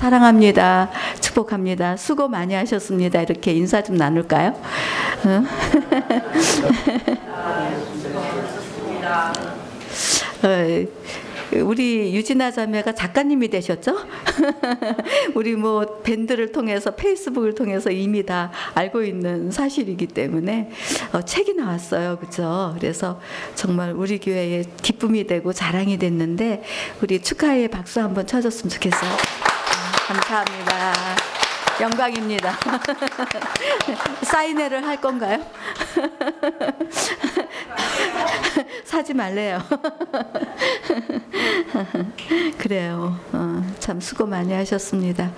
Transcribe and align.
사랑합니다. 0.00 0.90
축복합니다. 1.20 1.96
수고 1.96 2.28
많이 2.28 2.54
하셨습니다. 2.54 3.20
이렇게 3.20 3.52
인사 3.52 3.82
좀 3.82 3.96
나눌까요? 3.96 4.50
어? 5.24 5.42
어, 10.46 10.86
우리 11.64 12.14
유진아 12.14 12.52
자매가 12.52 12.92
작가님이 12.92 13.48
되셨죠? 13.48 13.96
우리 15.34 15.56
뭐 15.56 15.98
밴드를 16.04 16.52
통해서 16.52 16.92
페이스북을 16.92 17.56
통해서 17.56 17.90
이미 17.90 18.24
다 18.24 18.52
알고 18.74 19.02
있는 19.02 19.50
사실이기 19.50 20.06
때문에 20.06 20.70
어, 21.12 21.22
책이 21.22 21.54
나왔어요, 21.54 22.20
그죠? 22.20 22.76
그래서 22.78 23.18
정말 23.56 23.94
우리 23.94 24.20
교회에 24.20 24.62
기쁨이 24.80 25.26
되고 25.26 25.52
자랑이 25.52 25.98
됐는데 25.98 26.62
우리 27.02 27.20
축하의 27.20 27.66
박수 27.66 28.00
한번 28.00 28.28
쳐줬으면 28.28 28.70
좋겠어요. 28.70 29.10
감사합니다. 30.08 31.37
영광입니다. 31.80 32.58
사인회를 34.22 34.86
할 34.86 35.00
건가요? 35.00 35.44
사지 38.84 39.14
말래요. 39.14 39.62
그래요. 42.58 43.18
어, 43.32 43.62
참 43.78 44.00
수고 44.00 44.26
많이 44.26 44.52
하셨습니다. 44.52 45.32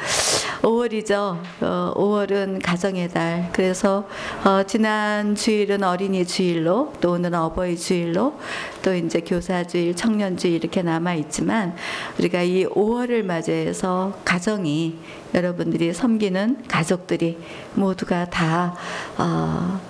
5월이죠. 0.63 1.39
어, 1.61 1.93
5월은 1.95 2.61
가정의 2.63 3.09
달. 3.09 3.49
그래서 3.53 4.09
어, 4.45 4.63
지난 4.67 5.35
주일은 5.35 5.83
어린이 5.83 6.27
주일로, 6.27 6.95
또 7.01 7.13
오늘은 7.13 7.39
어버이 7.39 7.77
주일로, 7.77 8.39
또 8.83 8.95
이제 8.95 9.21
교사 9.21 9.65
주일, 9.65 9.95
청년 9.95 10.37
주일 10.37 10.55
이렇게 10.55 10.83
남아 10.83 11.15
있지만 11.15 11.75
우리가 12.19 12.43
이 12.43 12.67
5월을 12.67 13.25
맞이해서 13.25 14.19
가정이 14.25 14.99
여러분들이 15.35 15.93
섬기는 15.93 16.65
가족들이 16.69 17.39
모두가 17.75 18.27
다 18.27 18.75
어, 19.17 19.81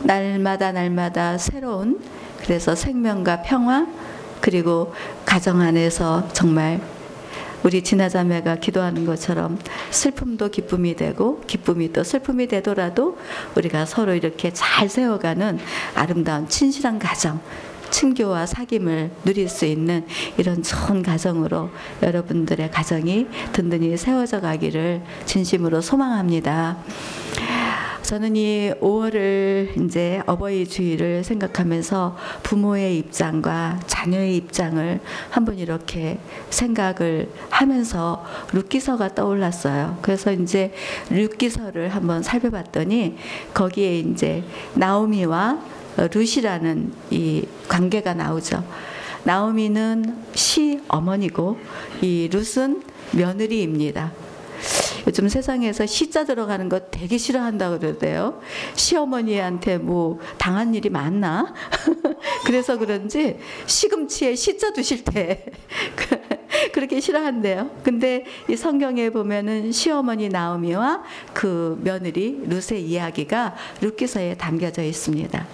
날마다 0.00 0.72
날마다 0.72 1.38
새로운 1.38 2.00
그래서 2.40 2.74
생명과 2.74 3.42
평화 3.42 3.86
그리고 4.40 4.94
가정 5.24 5.60
안에서 5.60 6.28
정말 6.32 6.80
우리 7.62 7.82
진화자매가 7.82 8.56
기도하는 8.56 9.04
것처럼 9.04 9.58
슬픔도 9.90 10.50
기쁨이 10.50 10.94
되고 10.94 11.40
기쁨이 11.46 11.92
또 11.92 12.04
슬픔이 12.04 12.46
되더라도 12.46 13.18
우리가 13.56 13.84
서로 13.84 14.14
이렇게 14.14 14.52
잘 14.52 14.88
세워가는 14.88 15.58
아름다운 15.94 16.48
친실한 16.48 16.98
가정 16.98 17.40
친교와 17.90 18.44
사귐을 18.44 19.10
누릴 19.24 19.48
수 19.48 19.64
있는 19.64 20.06
이런 20.36 20.62
좋은 20.62 21.02
가정으로 21.02 21.70
여러분들의 22.02 22.70
가정이 22.70 23.26
든든히 23.52 23.96
세워져 23.96 24.40
가기를 24.40 25.02
진심으로 25.26 25.80
소망합니다. 25.80 26.78
저는 28.08 28.36
이 28.36 28.72
5월을 28.80 29.84
이제 29.84 30.22
어버이 30.24 30.66
주일을 30.66 31.24
생각하면서 31.24 32.16
부모의 32.42 32.96
입장과 32.96 33.80
자녀의 33.86 34.34
입장을 34.34 35.00
한번 35.28 35.58
이렇게 35.58 36.18
생각을 36.48 37.30
하면서 37.50 38.24
룻기서가 38.54 39.14
떠올랐어요. 39.14 39.98
그래서 40.00 40.32
이제 40.32 40.72
룻기서를 41.10 41.90
한번 41.90 42.22
살펴봤더니 42.22 43.18
거기에 43.52 43.98
이제 43.98 44.42
나오미와 44.72 45.58
룻이라는 46.06 46.92
이 47.10 47.46
관계가 47.68 48.14
나오죠. 48.14 48.64
나오미는 49.24 50.24
시 50.34 50.80
어머니고 50.88 51.58
이 52.02 52.28
룻은 52.32 52.82
며느리입니다. 53.12 54.12
요즘 55.06 55.28
세상에서 55.28 55.86
시자 55.86 56.24
들어가는 56.24 56.68
거 56.68 56.80
되게 56.90 57.16
싫어한다고 57.16 57.78
그러대요. 57.78 58.40
시어머니한테 58.74 59.78
뭐 59.78 60.18
당한 60.36 60.74
일이 60.74 60.90
많나? 60.90 61.54
그래서 62.44 62.76
그런지 62.76 63.38
시금치에 63.66 64.34
시자 64.34 64.72
두실 64.72 65.04
때 65.04 65.46
그렇게 66.74 67.00
싫어한대요. 67.00 67.70
근데 67.82 68.24
이 68.48 68.56
성경에 68.56 69.10
보면은 69.10 69.72
시어머니 69.72 70.28
나오미와 70.28 71.02
그 71.32 71.80
며느리 71.82 72.42
룻의 72.46 72.82
이야기가 72.82 73.56
룻기서에 73.80 74.34
담겨져 74.34 74.82
있습니다. 74.82 75.46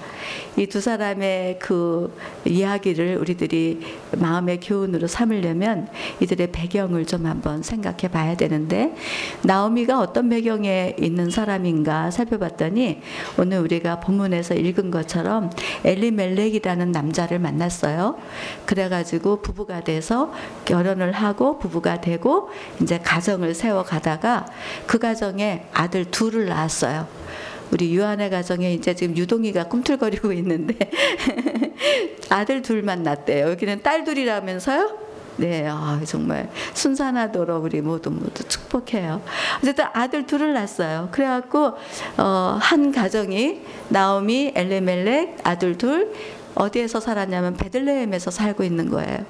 이 0.56 0.66
두 0.74 0.80
사람의 0.80 1.60
그 1.60 2.12
이야기를 2.44 3.18
우리들이 3.18 3.78
마음의 4.18 4.58
교훈으로 4.58 5.06
삼으려면 5.06 5.86
이들의 6.18 6.50
배경을 6.50 7.06
좀 7.06 7.26
한번 7.26 7.62
생각해 7.62 8.08
봐야 8.10 8.36
되는데 8.36 8.96
나오미가 9.42 10.00
어떤 10.00 10.28
배경에 10.28 10.96
있는 10.98 11.30
사람인가 11.30 12.10
살펴봤더니 12.10 13.02
오늘 13.38 13.58
우리가 13.60 14.00
본문에서 14.00 14.54
읽은 14.54 14.90
것처럼 14.90 15.50
엘리멜렉이라는 15.84 16.90
남자를 16.90 17.38
만났어요. 17.38 18.16
그래가지고 18.66 19.42
부부가 19.42 19.84
돼서 19.84 20.32
결혼을 20.64 21.12
하고 21.12 21.60
부부가 21.60 22.00
되고 22.00 22.48
이제 22.82 22.98
가정을 22.98 23.54
세워 23.54 23.84
가다가 23.84 24.46
그 24.88 24.98
가정에 24.98 25.66
아들 25.72 26.04
둘을 26.04 26.46
낳았어요. 26.46 27.06
우리 27.70 27.94
유한의 27.94 28.30
가정에 28.30 28.72
이제 28.72 28.94
지금 28.94 29.16
유동이가 29.16 29.68
꿈틀거리고 29.68 30.32
있는데 30.32 30.76
아들 32.30 32.62
둘만 32.62 33.02
낳대요. 33.02 33.50
여기는 33.50 33.82
딸 33.82 34.04
둘이라면서요? 34.04 35.04
네, 35.36 35.66
아, 35.68 36.00
정말 36.04 36.48
순산하도록 36.74 37.64
우리 37.64 37.80
모두 37.80 38.10
모두 38.10 38.44
축복해요. 38.44 39.20
어쨌든 39.58 39.86
아들 39.92 40.26
둘을 40.26 40.52
낳았어요. 40.52 41.08
그래갖고 41.10 41.72
어, 42.18 42.58
한 42.60 42.92
가정이 42.92 43.60
나오미, 43.88 44.52
엘레멜렉 44.54 45.38
아들 45.42 45.76
둘, 45.76 46.12
어디에서 46.54 47.00
살았냐면 47.00 47.56
베들레헴에서 47.56 48.30
살고 48.30 48.62
있는 48.62 48.90
거예요. 48.90 49.24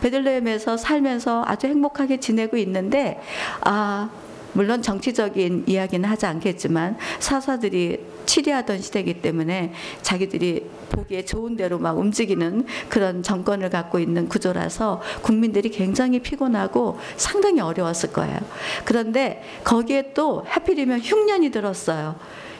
베들레헴에서 0.00 0.76
살면서 0.76 1.44
아주 1.46 1.66
행복하게 1.66 2.20
지내고 2.20 2.56
있는데 2.56 3.20
아 3.60 4.08
물론 4.52 4.82
정치적인 4.82 5.64
이야기는 5.66 6.08
하지 6.08 6.26
않겠지만 6.26 6.96
사사들이 7.18 8.00
치리하던 8.26 8.80
시대이기 8.80 9.22
때문에 9.22 9.72
자기들이 10.02 10.68
보기에 10.90 11.24
좋은 11.24 11.56
대로 11.56 11.78
막 11.78 11.98
움직이는 11.98 12.64
그런 12.88 13.22
정권을 13.22 13.70
갖고 13.70 13.98
있는 13.98 14.28
구조라서 14.28 15.00
국민들이 15.22 15.70
굉장히 15.70 16.20
피곤하고 16.20 16.98
상당히 17.16 17.60
어려웠을 17.60 18.12
거예요. 18.12 18.38
그런데 18.84 19.42
거기에 19.64 20.12
또 20.14 20.44
하필이면 20.46 21.00
흉년이 21.00 21.50
들었어요. 21.50 22.16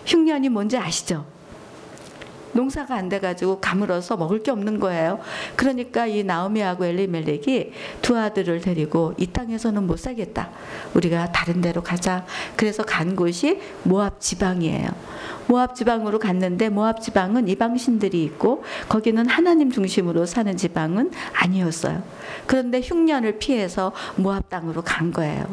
흉년이 0.06 0.48
뭔지 0.48 0.76
아시죠? 0.76 1.24
농사가 2.52 2.94
안 2.96 3.08
돼가지고 3.08 3.60
가물어서 3.60 4.16
먹을 4.16 4.42
게 4.42 4.50
없는 4.50 4.80
거예요. 4.80 5.20
그러니까 5.56 6.06
이 6.06 6.24
나오미하고 6.24 6.84
엘리멜렉이 6.84 7.72
두 8.02 8.16
아들을 8.16 8.60
데리고 8.60 9.14
이 9.18 9.26
땅에서는 9.26 9.86
못 9.86 9.98
살겠다. 9.98 10.50
우리가 10.94 11.32
다른 11.32 11.60
데로 11.60 11.82
가자. 11.82 12.24
그래서 12.56 12.82
간 12.82 13.16
곳이 13.16 13.60
모압 13.84 14.20
지방이에요. 14.20 14.88
모압 15.46 15.74
지방으로 15.74 16.18
갔는데 16.18 16.68
모압 16.68 17.00
지방은 17.00 17.48
이방신들이 17.48 18.22
있고 18.24 18.64
거기는 18.88 19.28
하나님 19.28 19.70
중심으로 19.70 20.26
사는 20.26 20.56
지방은 20.56 21.10
아니었어요. 21.34 22.02
그런데 22.46 22.80
흉년을 22.80 23.38
피해서 23.38 23.92
모압 24.16 24.48
땅으로 24.48 24.82
간 24.82 25.12
거예요. 25.12 25.44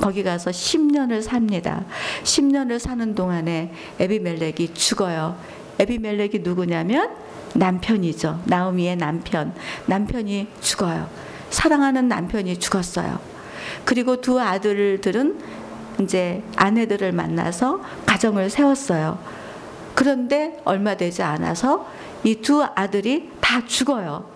거기 0.00 0.24
가서 0.24 0.50
10년을 0.50 1.22
삽니다. 1.22 1.84
10년을 2.24 2.78
사는 2.78 3.14
동안에 3.14 3.72
에비멜렉이 4.00 4.74
죽어요. 4.74 5.36
에비멜렉이 5.84 6.40
누구냐면 6.40 7.10
남편이죠. 7.54 8.40
나오미의 8.46 8.96
남편. 8.96 9.54
남편이 9.86 10.48
죽어요. 10.60 11.08
사랑하는 11.50 12.08
남편이 12.08 12.58
죽었어요. 12.58 13.20
그리고 13.84 14.20
두 14.20 14.40
아들들은 14.40 15.38
이제 16.00 16.42
아내들을 16.56 17.12
만나서 17.12 17.80
가정을 18.06 18.50
세웠어요. 18.50 19.18
그런데 19.94 20.58
얼마 20.64 20.96
되지 20.96 21.22
않아서 21.22 21.86
이 22.24 22.36
두 22.40 22.64
아들이 22.64 23.30
다 23.40 23.64
죽어요. 23.66 24.28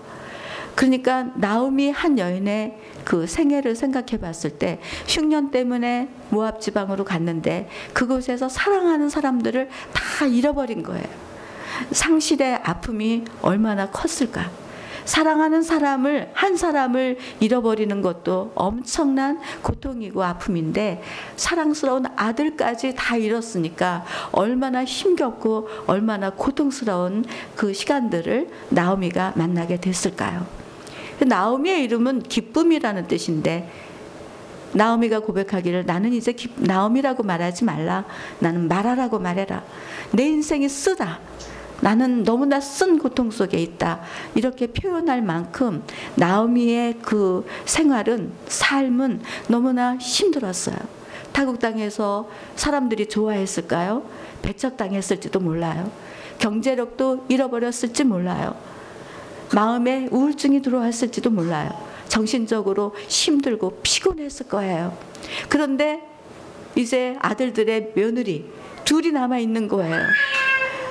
그러니까 0.74 1.24
나오미 1.34 1.90
한 1.90 2.18
여인의 2.18 2.78
그 3.04 3.26
생애를 3.26 3.74
생각해 3.74 4.18
봤을 4.20 4.50
때 4.50 4.78
흉년 5.08 5.50
때문에 5.50 6.08
모압 6.28 6.60
지방으로 6.60 7.04
갔는데 7.04 7.68
그곳에서 7.94 8.48
사랑하는 8.48 9.08
사람들을 9.08 9.68
다 9.92 10.26
잃어버린 10.26 10.82
거예요. 10.84 11.27
상실의 11.90 12.60
아픔이 12.62 13.24
얼마나 13.42 13.90
컸을까? 13.90 14.50
사랑하는 15.04 15.62
사람을 15.62 16.30
한 16.34 16.56
사람을 16.58 17.16
잃어버리는 17.40 18.02
것도 18.02 18.52
엄청난 18.54 19.40
고통이고 19.62 20.22
아픔인데 20.22 21.02
사랑스러운 21.34 22.04
아들까지 22.14 22.94
다 22.94 23.16
잃었으니까 23.16 24.04
얼마나 24.32 24.84
힘겹고 24.84 25.68
얼마나 25.86 26.28
고통스러운 26.30 27.24
그 27.56 27.72
시간들을 27.72 28.50
나오미가 28.68 29.32
만나게 29.36 29.80
됐을까요? 29.80 30.46
나오미의 31.26 31.84
이름은 31.84 32.24
기쁨이라는 32.24 33.08
뜻인데 33.08 33.72
나오미가 34.74 35.20
고백하기를 35.20 35.86
나는 35.86 36.12
이제 36.12 36.32
기- 36.32 36.52
나오미라고 36.56 37.22
말하지 37.22 37.64
말라. 37.64 38.04
나는 38.40 38.68
말하라고 38.68 39.18
말해라. 39.18 39.64
내 40.12 40.24
인생이 40.24 40.68
쓰다. 40.68 41.18
나는 41.80 42.24
너무나 42.24 42.60
쓴 42.60 42.98
고통 42.98 43.30
속에 43.30 43.58
있다. 43.58 44.00
이렇게 44.34 44.66
표현할 44.66 45.22
만큼 45.22 45.82
나오미의 46.16 46.98
그 47.02 47.46
생활은 47.64 48.32
삶은 48.46 49.22
너무나 49.48 49.96
힘들었어요. 49.96 50.76
타국 51.32 51.60
땅에서 51.60 52.28
사람들이 52.56 53.08
좋아했을까요? 53.08 54.02
배척당했을지도 54.42 55.40
몰라요. 55.40 55.90
경제력도 56.38 57.26
잃어버렸을지 57.28 58.04
몰라요. 58.04 58.56
마음에 59.54 60.08
우울증이 60.10 60.62
들어왔을지도 60.62 61.30
몰라요. 61.30 61.70
정신적으로 62.08 62.94
힘들고 63.08 63.80
피곤했을 63.82 64.48
거예요. 64.48 64.96
그런데 65.48 66.02
이제 66.74 67.16
아들들의 67.20 67.92
며느리 67.94 68.50
둘이 68.84 69.12
남아 69.12 69.38
있는 69.38 69.68
거예요. 69.68 69.96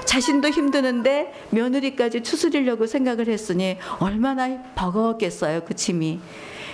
자신도 0.08 0.50
힘드는데 0.50 1.34
며느리까지 1.50 2.24
추스리려고 2.24 2.88
생각을 2.88 3.28
했으니 3.28 3.78
얼마나 4.00 4.48
버거웠겠어요, 4.74 5.62
그 5.66 5.76
짐이. 5.76 6.20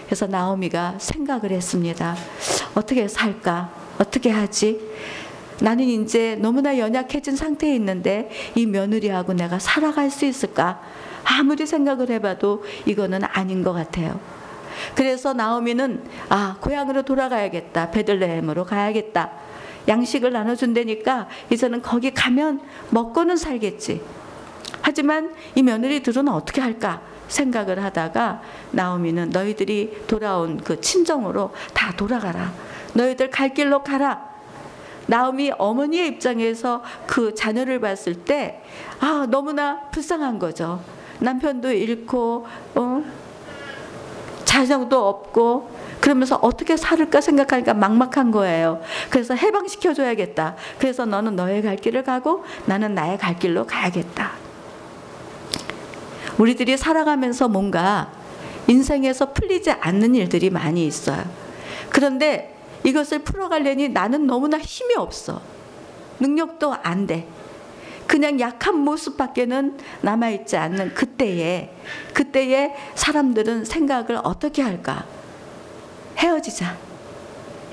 그래서 0.06 0.28
나오미가 0.28 0.96
생각을 1.00 1.52
했습니다. 1.52 2.16
어떻게 2.76 3.08
살까? 3.08 3.74
어떻게 3.98 4.30
하지? 4.30 4.80
나는 5.62 5.86
이제 5.86 6.38
너무나 6.40 6.78
연약해진 6.78 7.36
상태에 7.36 7.74
있는데 7.76 8.30
이 8.54 8.68
며느리하고 8.68 9.34
내가 9.34 9.58
살아갈 9.58 10.12
수 10.12 10.26
있을까? 10.26 10.82
아무리 11.24 11.66
생각을 11.66 12.12
해봐도 12.12 12.64
이거는 12.86 13.24
아닌 13.24 13.64
것 13.64 13.74
같아요. 13.74 14.20
그래서 14.94 15.34
나오미는 15.34 16.04
아 16.30 16.58
고향으로 16.60 17.02
돌아가야겠다 17.04 17.92
베들레헴으로 17.92 18.66
가야겠다 18.66 19.32
양식을 19.88 20.32
나눠준다니까 20.32 21.28
이제는 21.52 21.82
거기 21.82 22.12
가면 22.14 22.62
먹고는 22.90 23.36
살겠지. 23.38 24.02
하지만 24.82 25.34
이 25.56 25.64
며느리들은 25.64 26.28
어떻게 26.28 26.62
할까 26.62 27.02
생각을 27.28 27.84
하다가 27.84 28.42
나오미는 28.72 29.30
너희들이 29.30 30.04
돌아온 30.08 30.58
그 30.58 30.80
친정으로 30.82 31.52
다 31.74 31.94
돌아가라. 31.96 32.54
너희들 32.94 33.30
갈 33.30 33.54
길로 33.54 33.84
가라. 33.84 34.34
나오미 35.08 35.52
어머니의 35.58 36.08
입장에서 36.08 36.82
그 37.08 37.34
자녀를 37.36 37.80
봤을 37.80 38.16
때 38.16 38.62
아 39.04 39.28
너무나 39.30 39.82
불쌍한 39.92 40.40
거죠. 40.40 40.82
남편도 41.20 41.74
잃고 41.74 42.48
어 42.76 43.04
자녀도 44.54 45.08
없고 45.08 45.68
그러면서 46.00 46.36
어떻게 46.36 46.78
살을까 46.78 47.22
생각하니까 47.22 47.74
막막한 47.74 48.30
거예요. 48.30 48.82
그래서 49.10 49.34
해방시켜 49.34 49.96
줘야겠다. 49.96 50.56
그래서 50.78 51.06
너는 51.06 51.36
너의 51.36 51.64
갈 51.64 51.76
길을 51.76 52.04
가고 52.04 52.44
나는 52.68 52.94
나의 52.94 53.18
갈 53.18 53.40
길로 53.40 53.66
가야겠다. 53.66 54.34
우리들이 56.38 56.78
살아가면서 56.78 57.48
뭔가 57.48 58.12
인생에서 58.68 59.34
풀리지 59.34 59.72
않는 59.72 60.14
일들이 60.14 60.52
많이 60.52 60.86
있어요. 60.86 61.24
그런데 61.90 62.56
이것을 62.84 63.20
풀어가려니 63.20 63.90
나는 63.90 64.28
너무나 64.28 64.60
힘이 64.60 64.96
없어. 64.96 65.42
능력도 66.20 66.76
안 66.84 67.08
돼. 67.08 67.28
그냥 68.08 68.40
약한 68.40 68.78
모습밖에는 68.78 69.78
남아있지 70.02 70.58
않는 70.58 70.94
그때에, 70.94 71.74
그때에 72.14 72.74
사람들은 72.96 73.66
생각을 73.66 74.20
어떻게 74.24 74.62
할까? 74.62 75.06
헤어지자. 76.18 76.78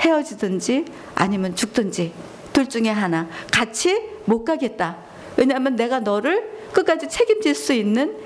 헤어지든지 0.00 0.86
아니면 1.14 1.54
죽든지 1.54 2.12
둘 2.52 2.68
중에 2.68 2.88
하나. 2.88 3.28
같이 3.52 4.02
못 4.24 4.44
가겠다. 4.44 4.96
왜냐하면 5.36 5.76
내가 5.76 6.00
너를 6.00 6.50
끝까지 6.72 7.08
책임질 7.08 7.54
수 7.54 7.72
있는 7.72 8.16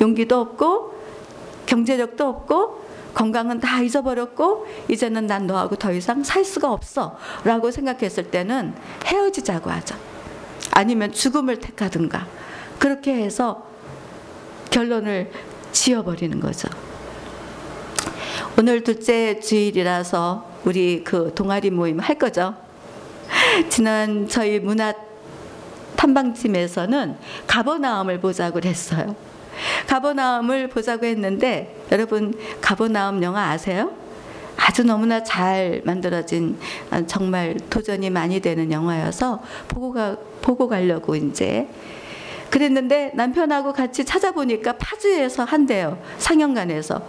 용기도 0.00 0.40
없고 0.40 0.94
경제력도 1.66 2.26
없고 2.26 2.84
건강은 3.14 3.60
다 3.60 3.80
잊어버렸고 3.80 4.66
이제는 4.88 5.26
난 5.26 5.46
너하고 5.46 5.76
더 5.76 5.92
이상 5.92 6.24
살 6.24 6.44
수가 6.44 6.72
없어 6.72 7.16
라고 7.44 7.70
생각했을 7.70 8.30
때는 8.30 8.74
헤어지자고 9.06 9.70
하죠. 9.70 9.96
아니면 10.74 11.12
죽음을 11.12 11.60
택하든가 11.60 12.26
그렇게 12.78 13.14
해서 13.14 13.66
결론을 14.70 15.30
지어버리는 15.72 16.38
거죠. 16.40 16.68
오늘 18.58 18.82
둘째 18.82 19.40
주일이라서 19.40 20.50
우리 20.64 21.02
그 21.04 21.32
동아리 21.34 21.70
모임 21.70 22.00
할 22.00 22.18
거죠. 22.18 22.54
지난 23.68 24.28
저희 24.28 24.58
문화 24.58 24.92
탐방팀에서는 25.96 27.16
가버나움을 27.46 28.20
보자고 28.20 28.60
했어요. 28.64 29.14
가버나움을 29.86 30.68
보자고 30.68 31.06
했는데 31.06 31.80
여러분 31.92 32.34
가버나움 32.60 33.22
영화 33.22 33.50
아세요? 33.50 33.92
아주 34.66 34.82
너무나 34.82 35.22
잘 35.22 35.82
만들어진 35.84 36.56
아, 36.90 37.04
정말 37.06 37.54
도전이 37.68 38.08
많이 38.08 38.40
되는 38.40 38.72
영화여서 38.72 39.42
보고 39.68 39.92
가 39.92 40.16
보고 40.40 40.68
가려고 40.68 41.14
이제 41.16 41.68
그랬는데 42.48 43.10
남편하고 43.14 43.74
같이 43.74 44.06
찾아보니까 44.06 44.74
파주에서 44.74 45.44
한대요 45.44 45.98
상영관에서. 46.16 47.06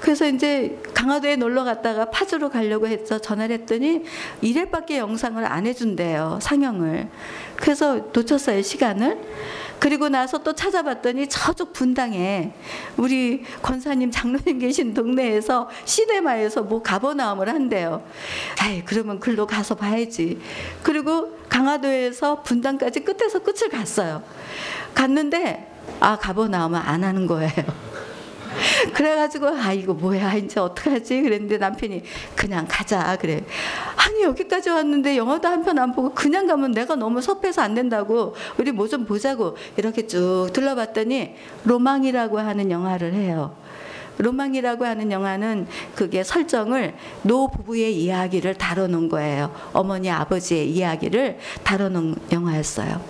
그래서 0.00 0.26
이제 0.26 0.76
강화도에 0.92 1.36
놀러 1.36 1.64
갔다가 1.64 2.10
파주로 2.10 2.50
가려고 2.50 2.86
해서 2.86 3.18
전화를 3.18 3.60
했더니 3.60 4.02
1회밖에 4.42 4.96
영상을 4.96 5.42
안 5.46 5.66
해준대요 5.66 6.40
상영을. 6.42 7.08
그래서 7.56 8.00
놓쳤어요 8.12 8.60
시간을 8.60 9.18
그리고 9.78 10.08
나서 10.08 10.38
또 10.38 10.52
찾아봤더니 10.52 11.28
저쪽 11.28 11.72
분당에 11.72 12.52
우리 12.96 13.44
권사님 13.62 14.10
장로님 14.10 14.58
계신 14.58 14.94
동네에서 14.94 15.68
시네마에서 15.84 16.62
뭐 16.62 16.82
가버나움을 16.82 17.48
한대요. 17.48 18.02
아이 18.60 18.84
그러면 18.84 19.20
글로 19.20 19.46
가서 19.46 19.74
봐야지. 19.74 20.40
그리고 20.82 21.38
강화도에서 21.48 22.42
분당까지 22.42 23.00
끝에서 23.00 23.38
끝을 23.40 23.68
갔어요. 23.68 24.22
갔는데 24.94 25.72
아 26.00 26.16
가버나움은 26.16 26.78
안 26.78 27.04
하는 27.04 27.26
거예요. 27.26 27.87
그래가지고 28.94 29.48
아 29.48 29.72
이거 29.72 29.94
뭐야? 29.94 30.34
이제 30.34 30.60
어떡하지? 30.60 31.22
그랬는데 31.22 31.58
남편이 31.58 32.02
그냥 32.34 32.66
가자. 32.68 33.16
그래. 33.20 33.44
아니 33.96 34.22
여기까지 34.22 34.70
왔는데 34.70 35.16
영화도 35.16 35.46
한 35.48 35.62
편 35.64 35.78
안 35.78 35.92
보고 35.92 36.10
그냥 36.14 36.46
가면 36.46 36.72
내가 36.72 36.96
너무 36.96 37.20
섭해서 37.22 37.62
안 37.62 37.74
된다고 37.74 38.34
우리 38.58 38.72
뭐 38.72 38.88
좀 38.88 39.04
보자고 39.04 39.56
이렇게 39.76 40.06
쭉 40.06 40.48
둘러봤더니 40.52 41.34
로망이라고 41.64 42.38
하는 42.38 42.70
영화를 42.70 43.12
해요. 43.14 43.54
로망이라고 44.16 44.84
하는 44.84 45.12
영화는 45.12 45.66
그게 45.94 46.24
설정을 46.24 46.94
노 47.22 47.48
부부의 47.48 47.94
이야기를 48.02 48.54
다뤄놓은 48.54 49.08
거예요. 49.10 49.54
어머니 49.72 50.10
아버지의 50.10 50.70
이야기를 50.70 51.38
다뤄놓은 51.62 52.16
영화였어요. 52.32 53.00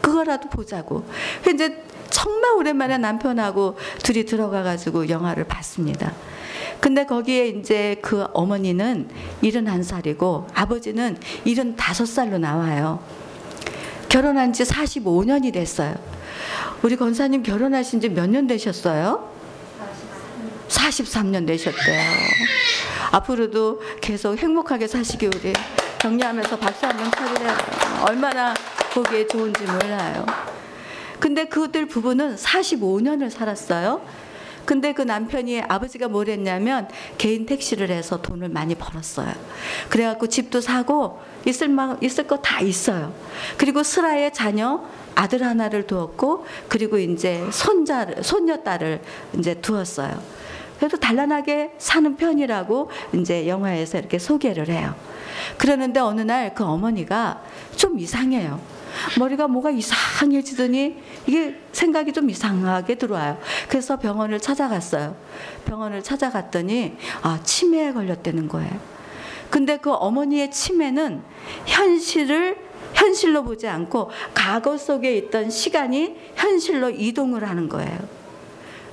그거라도 0.00 0.48
보자고. 0.48 1.04
이제 1.52 1.84
정말 2.18 2.50
오랜만에 2.56 2.98
남편하고 2.98 3.76
둘이 4.02 4.24
들어가가지고 4.24 5.08
영화를 5.08 5.44
봤습니다. 5.44 6.12
근데 6.80 7.06
거기에 7.06 7.46
이제 7.48 7.96
그 8.02 8.26
어머니는 8.34 9.08
71살이고 9.42 10.46
아버지는 10.52 11.16
75살로 11.46 12.38
나와요. 12.40 13.00
결혼한 14.08 14.52
지 14.52 14.64
45년이 14.64 15.52
됐어요. 15.52 15.94
우리 16.82 16.96
권사님 16.96 17.42
결혼하신 17.44 18.00
지 18.00 18.08
몇 18.08 18.28
년 18.28 18.46
되셨어요? 18.48 19.28
43년 20.68 21.46
되셨대요. 21.46 22.00
앞으로도 23.12 23.80
계속 24.00 24.36
행복하게 24.38 24.86
사시기 24.88 25.26
우리 25.26 25.52
격려하면서 26.00 26.58
박수 26.58 26.84
한번 26.86 27.10
쳐드려요. 27.12 27.56
얼마나 28.08 28.54
보기에 28.92 29.26
좋은지 29.26 29.62
몰라요. 29.64 30.26
근데 31.20 31.44
그들 31.46 31.86
부부는 31.86 32.36
45년을 32.36 33.30
살았어요. 33.30 34.00
근데 34.64 34.92
그 34.92 35.00
남편이 35.00 35.62
아버지가 35.62 36.08
뭘 36.08 36.28
했냐면 36.28 36.88
개인 37.16 37.46
택시를 37.46 37.90
해서 37.90 38.20
돈을 38.20 38.50
많이 38.50 38.74
벌었어요. 38.74 39.32
그래갖고 39.88 40.26
집도 40.26 40.60
사고 40.60 41.20
있을 41.46 41.68
막 41.68 42.02
있을 42.02 42.26
거 42.26 42.36
다 42.42 42.60
있어요. 42.60 43.14
그리고 43.56 43.82
슬아의 43.82 44.32
자녀 44.34 44.84
아들 45.14 45.42
하나를 45.42 45.86
두었고 45.86 46.44
그리고 46.68 46.98
이제 46.98 47.46
손자를 47.50 48.22
손녀 48.22 48.58
딸을 48.58 49.00
이제 49.38 49.54
두었어요. 49.54 50.20
그래도 50.78 50.96
단란하게 50.98 51.72
사는 51.78 52.14
편이라고 52.16 52.90
이제 53.14 53.48
영화에서 53.48 53.98
이렇게 53.98 54.18
소개를 54.18 54.68
해요. 54.68 54.94
그러는데 55.56 55.98
어느 55.98 56.20
날 56.20 56.54
그 56.54 56.62
어머니가 56.64 57.42
좀 57.74 57.98
이상해요. 57.98 58.60
머리가 59.18 59.48
뭐가 59.48 59.70
이상해지더니 59.70 60.96
이게 61.26 61.60
생각이 61.72 62.12
좀 62.12 62.30
이상하게 62.30 62.96
들어와요. 62.96 63.38
그래서 63.68 63.98
병원을 63.98 64.40
찾아갔어요. 64.40 65.16
병원을 65.64 66.02
찾아갔더니 66.02 66.96
아 67.22 67.40
치매에 67.42 67.92
걸렸다는 67.92 68.48
거예요. 68.48 68.70
근데 69.50 69.78
그 69.78 69.92
어머니의 69.92 70.50
치매는 70.50 71.22
현실을 71.66 72.68
현실로 72.94 73.44
보지 73.44 73.68
않고 73.68 74.10
과거 74.34 74.76
속에 74.76 75.16
있던 75.16 75.50
시간이 75.50 76.16
현실로 76.34 76.90
이동을 76.90 77.48
하는 77.48 77.68
거예요. 77.68 77.98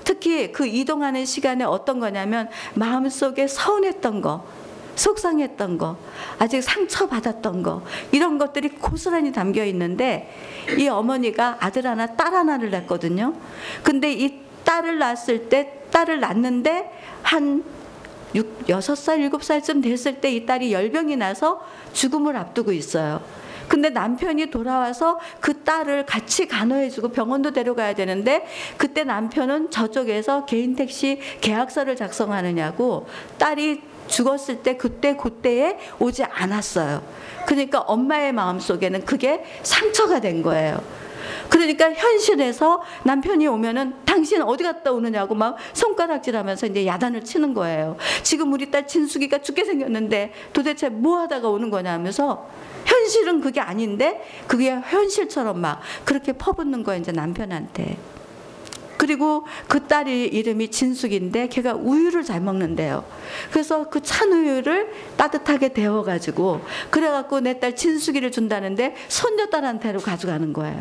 특히 0.03 0.51
그 0.51 0.67
이동하는 0.67 1.25
시간에 1.25 1.63
어떤 1.63 1.99
거냐면 1.99 2.47
마음속에 2.75 3.47
서운했던 3.47 4.21
거, 4.21 4.45
속상했던 4.95 5.77
거, 5.77 5.97
아직 6.39 6.61
상처받았던 6.61 7.63
거, 7.63 7.83
이런 8.11 8.37
것들이 8.37 8.69
고스란히 8.69 9.31
담겨 9.31 9.63
있는데 9.65 10.33
이 10.77 10.87
어머니가 10.87 11.57
아들 11.59 11.85
하나, 11.85 12.07
딸 12.07 12.33
하나를 12.33 12.71
낳거든요. 12.71 13.33
근데 13.83 14.11
이 14.13 14.39
딸을 14.63 14.97
낳았을 14.97 15.49
때, 15.49 15.81
딸을 15.91 16.19
낳는데 16.19 16.91
한 17.21 17.63
6, 18.33 18.67
6살, 18.67 19.31
7살쯤 19.31 19.81
됐을 19.81 20.19
때 20.19 20.31
이 20.31 20.45
딸이 20.45 20.73
열병이 20.73 21.15
나서 21.15 21.65
죽음을 21.93 22.35
앞두고 22.35 22.73
있어요. 22.73 23.21
근데 23.67 23.89
남편이 23.89 24.47
돌아와서 24.51 25.19
그 25.39 25.63
딸을 25.63 26.05
같이 26.05 26.47
간호해주고 26.47 27.09
병원도 27.09 27.51
데려가야 27.51 27.95
되는데 27.95 28.45
그때 28.77 29.03
남편은 29.03 29.71
저쪽에서 29.71 30.45
개인 30.45 30.75
택시 30.75 31.19
계약서를 31.41 31.95
작성하느냐고 31.95 33.07
딸이 33.37 33.81
죽었을 34.07 34.63
때 34.63 34.77
그때 34.77 35.15
그때에 35.15 35.77
오지 35.99 36.23
않았어요. 36.23 37.01
그러니까 37.45 37.79
엄마의 37.79 38.33
마음 38.33 38.59
속에는 38.59 39.05
그게 39.05 39.43
상처가 39.63 40.19
된 40.19 40.41
거예요. 40.41 40.81
그러니까 41.49 41.91
현실에서 41.91 42.81
남편이 43.03 43.47
오면은 43.47 43.93
당신 44.05 44.41
어디 44.41 44.63
갔다 44.63 44.91
오느냐고 44.91 45.35
막 45.35 45.57
손가락질하면서 45.73 46.67
이제 46.67 46.85
야단을 46.85 47.23
치는 47.23 47.53
거예요. 47.53 47.97
지금 48.23 48.53
우리 48.53 48.71
딸 48.71 48.87
진숙이가 48.87 49.39
죽게 49.39 49.63
생겼는데 49.63 50.33
도대체 50.53 50.89
뭐 50.89 51.19
하다가 51.19 51.49
오는 51.49 51.69
거냐 51.69 51.91
하면서 51.93 52.49
현실은 52.85 53.41
그게 53.41 53.59
아닌데 53.59 54.23
그게 54.47 54.71
현실처럼 54.71 55.59
막 55.59 55.81
그렇게 56.03 56.33
퍼붓는 56.33 56.83
거예요 56.83 57.01
이제 57.01 57.11
남편한테. 57.11 57.97
그리고 59.05 59.45
그 59.67 59.85
딸이 59.85 60.25
이름이 60.25 60.71
진숙인데 60.71 61.47
걔가 61.49 61.73
우유를 61.75 62.23
잘 62.23 62.41
먹는데요. 62.41 63.05
그래서 63.51 63.87
그 63.89 63.99
찬 64.01 64.31
우유를 64.33 64.91
따뜻하게 65.15 65.73
데워 65.73 66.01
가지고 66.03 66.61
그래 66.89 67.09
갖고 67.09 67.39
내 67.39 67.59
딸 67.59 67.75
진숙이를 67.75 68.31
준다는데 68.31 68.95
손녀딸한테로 69.07 69.99
가져가는 69.99 70.51
거예요. 70.53 70.79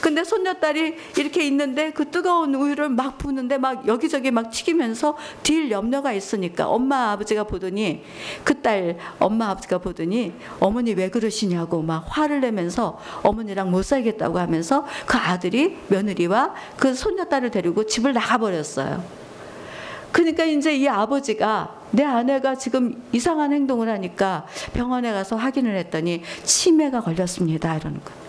근데 0.00 0.22
손녀딸이 0.22 0.94
이렇게 1.18 1.44
있는데 1.46 1.90
그 1.90 2.10
뜨거운 2.10 2.54
우유를 2.54 2.88
막 2.90 3.18
부는데 3.18 3.58
막 3.58 3.86
여기저기 3.88 4.30
막 4.30 4.50
튀기면서 4.50 5.16
딜 5.42 5.70
염려가 5.70 6.12
있으니까 6.12 6.68
엄마 6.68 7.10
아버지가 7.12 7.44
보더니 7.44 8.04
그 8.44 8.60
딸 8.62 8.98
엄마 9.18 9.50
아버지가 9.50 9.78
보더니 9.78 10.32
어머니 10.60 10.92
왜 10.92 11.08
그러시냐고 11.08 11.82
막 11.82 12.04
화를 12.08 12.40
내면서 12.40 12.98
어머니랑 13.22 13.70
못 13.70 13.84
살겠다고 13.84 14.38
하면서 14.38 14.86
그 15.06 15.16
아들이 15.16 15.78
며느리와 15.88 16.54
그 16.76 16.94
손녀딸을 16.94 17.50
데리고 17.50 17.84
집을 17.86 18.12
나가버렸어요. 18.12 19.02
그러니까 20.12 20.44
이제 20.44 20.76
이 20.76 20.88
아버지가 20.88 21.76
내 21.92 22.04
아내가 22.04 22.54
지금 22.56 23.02
이상한 23.12 23.52
행동을 23.52 23.88
하니까 23.88 24.46
병원에 24.72 25.12
가서 25.12 25.36
확인을 25.36 25.76
했더니 25.76 26.22
치매가 26.44 27.00
걸렸습니다. 27.00 27.76
이러는 27.76 28.00
거예요. 28.04 28.19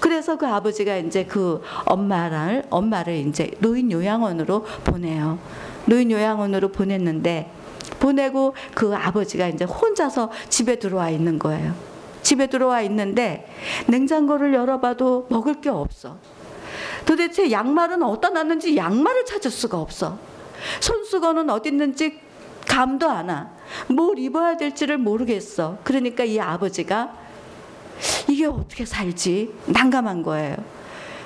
그래서 0.00 0.36
그 0.36 0.46
아버지가 0.46 0.96
이제 0.96 1.24
그 1.24 1.62
엄마를 1.84 2.64
엄마를 2.70 3.14
이제 3.14 3.50
노인 3.60 3.92
요양원으로 3.92 4.64
보내요. 4.84 5.38
노인 5.86 6.10
요양원으로 6.10 6.72
보냈는데 6.72 7.50
보내고 7.98 8.54
그 8.74 8.94
아버지가 8.94 9.48
이제 9.48 9.64
혼자서 9.64 10.30
집에 10.48 10.76
들어와 10.76 11.10
있는 11.10 11.38
거예요. 11.38 11.74
집에 12.22 12.46
들어와 12.46 12.80
있는데 12.82 13.46
냉장고를 13.86 14.54
열어봐도 14.54 15.26
먹을 15.30 15.60
게 15.60 15.68
없어. 15.68 16.16
도대체 17.04 17.50
양말은 17.50 18.02
어디다 18.02 18.30
놨는지 18.30 18.76
양말을 18.76 19.24
찾을 19.26 19.50
수가 19.50 19.78
없어. 19.78 20.18
손수건은 20.80 21.50
어디 21.50 21.70
있는지 21.70 22.20
감도 22.66 23.08
안 23.08 23.28
와. 23.28 23.50
뭘 23.88 24.18
입어야 24.18 24.56
될지를 24.56 24.98
모르겠어. 24.98 25.78
그러니까 25.82 26.24
이 26.24 26.38
아버지가 26.38 27.19
이게 28.30 28.46
어떻게 28.46 28.84
살지? 28.84 29.52
난감한 29.66 30.22
거예요. 30.22 30.56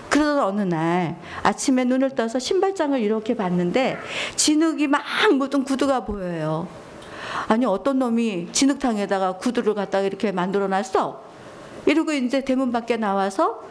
그러던 0.09 0.45
어느 0.45 0.63
날 0.63 1.21
아침에 1.43 1.85
눈을 1.85 2.11
떠서 2.15 2.39
신발장을 2.39 2.99
이렇게 3.01 3.35
봤는데 3.35 3.99
진흙이 4.37 4.87
막 4.87 5.03
묻은 5.35 5.65
구두가 5.65 6.05
보여요. 6.05 6.67
아니 7.49 7.67
어떤 7.67 7.99
놈이 7.99 8.49
진흙탕에다가 8.53 9.37
구두를 9.37 9.75
갖다가 9.75 10.05
이렇게 10.05 10.33
만들어 10.33 10.67
놨어. 10.67 11.23
이러고 11.87 12.13
이제 12.13 12.43
대문 12.43 12.73
밖에 12.73 12.97
나와서 12.97 13.63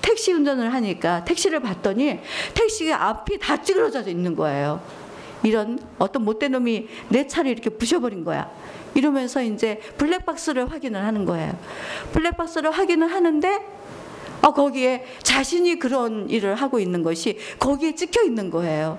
택시 0.00 0.32
운전을 0.32 0.72
하니까 0.74 1.24
택시를 1.24 1.60
봤더니 1.60 2.18
택시가 2.54 3.08
앞이 3.08 3.38
다 3.38 3.62
찌그러져 3.62 4.02
있는 4.08 4.34
거예요. 4.34 4.80
이런 5.44 5.78
어떤 5.98 6.24
못된 6.24 6.52
놈이 6.52 6.88
내 7.10 7.26
차를 7.26 7.50
이렇게 7.50 7.70
부셔버린 7.70 8.24
거야. 8.24 8.50
이러면서 8.94 9.42
이제 9.42 9.78
블랙박스를 9.98 10.72
확인을 10.72 11.04
하는 11.04 11.24
거예요. 11.24 11.56
블랙박스를 12.12 12.70
확인을 12.70 13.12
하는데 13.12 13.60
어, 14.40 14.52
거기에 14.52 15.04
자신이 15.22 15.78
그런 15.78 16.28
일을 16.28 16.54
하고 16.54 16.78
있는 16.80 17.02
것이 17.02 17.38
거기에 17.58 17.94
찍혀 17.94 18.22
있는 18.24 18.50
거예요. 18.50 18.98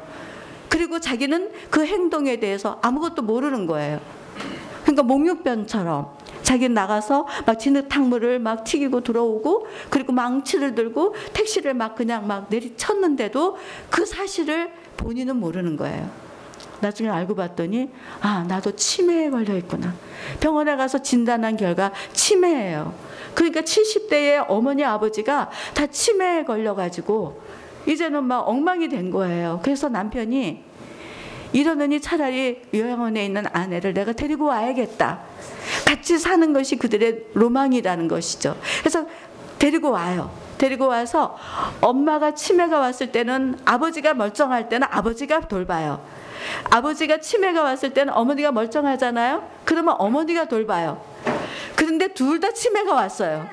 그리고 0.69 0.99
자기는 0.99 1.51
그 1.69 1.85
행동에 1.85 2.37
대해서 2.39 2.79
아무것도 2.81 3.23
모르는 3.23 3.65
거예요. 3.65 3.99
그러니까 4.83 5.03
목욕변처럼 5.03 6.15
자기 6.43 6.69
나가서 6.69 7.27
막 7.45 7.59
진흙탕물을 7.59 8.39
막 8.39 8.63
튀기고 8.63 9.01
들어오고 9.01 9.67
그리고 9.89 10.13
망치를 10.13 10.75
들고 10.75 11.15
택시를 11.33 11.73
막 11.73 11.95
그냥 11.95 12.27
막 12.27 12.47
내리쳤는데도 12.49 13.57
그 13.89 14.05
사실을 14.05 14.71
본인은 14.97 15.37
모르는 15.37 15.75
거예요. 15.75 16.25
나중에 16.85 17.09
알고 17.09 17.35
봤더니 17.35 17.89
아 18.21 18.45
나도 18.47 18.75
치매에 18.75 19.31
걸려 19.31 19.57
있구나. 19.57 19.93
병원에 20.39 20.75
가서 20.75 21.01
진단한 21.01 21.57
결과 21.57 21.91
치매예요. 22.13 22.93
그러니까 23.33 23.61
70대의 23.61 24.45
어머니 24.47 24.83
아버지가 24.83 25.49
다 25.73 25.87
치매에 25.87 26.43
걸려 26.43 26.75
가지고 26.75 27.41
이제는 27.87 28.23
막 28.23 28.47
엉망이 28.47 28.87
된 28.87 29.09
거예요. 29.09 29.59
그래서 29.63 29.89
남편이 29.89 30.63
이러느니 31.53 32.01
차라리 32.01 32.61
요양원에 32.73 33.25
있는 33.25 33.45
아내를 33.51 33.93
내가 33.93 34.13
데리고 34.13 34.45
와야겠다. 34.45 35.19
같이 35.87 36.19
사는 36.19 36.53
것이 36.53 36.75
그들의 36.75 37.27
로망이라는 37.33 38.07
것이죠. 38.07 38.57
그래서 38.79 39.05
데리고 39.57 39.91
와요. 39.91 40.29
데리고 40.57 40.87
와서 40.87 41.37
엄마가 41.81 42.35
치매가 42.35 42.79
왔을 42.79 43.11
때는 43.11 43.57
아버지가 43.65 44.13
멀쩡할 44.13 44.69
때는 44.69 44.87
아버지가 44.91 45.41
돌봐요. 45.47 46.01
아버지가 46.69 47.17
치매가 47.19 47.61
왔을 47.63 47.91
때는 47.93 48.13
어머니가 48.13 48.51
멀쩡하잖아요. 48.51 49.47
그러면 49.65 49.95
어머니가 49.97 50.45
돌봐요. 50.45 51.01
그런데 51.75 52.07
둘 52.09 52.39
다 52.39 52.51
치매가 52.51 52.93
왔어요. 52.93 53.47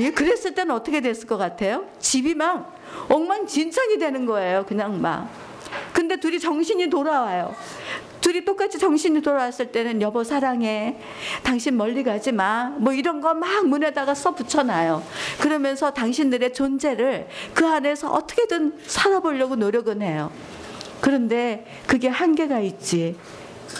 예, 0.00 0.10
그랬을 0.10 0.54
때는 0.54 0.74
어떻게 0.74 1.00
됐을 1.00 1.26
것 1.26 1.36
같아요? 1.38 1.84
집이 1.98 2.34
막 2.34 2.76
엉망진창이 3.08 3.98
되는 3.98 4.26
거예요. 4.26 4.64
그냥 4.66 5.00
막. 5.00 5.28
근데 5.92 6.16
둘이 6.16 6.38
정신이 6.38 6.88
돌아와요. 6.88 7.54
둘이 8.20 8.44
똑같이 8.44 8.78
정신이 8.78 9.22
돌아왔을 9.22 9.70
때는 9.72 10.00
여보 10.02 10.24
사랑해. 10.24 10.98
당신 11.42 11.76
멀리 11.76 12.02
가지 12.02 12.32
마. 12.32 12.72
뭐 12.76 12.92
이런 12.92 13.20
거 13.20 13.34
막 13.34 13.66
문에다가 13.66 14.14
써 14.14 14.34
붙여놔요. 14.34 15.02
그러면서 15.40 15.92
당신들의 15.92 16.52
존재를 16.52 17.28
그 17.54 17.66
안에서 17.66 18.10
어떻게든 18.12 18.78
살아보려고 18.86 19.56
노력은 19.56 20.02
해요. 20.02 20.30
그런데 21.00 21.66
그게 21.86 22.08
한계가 22.08 22.60
있지. 22.60 23.16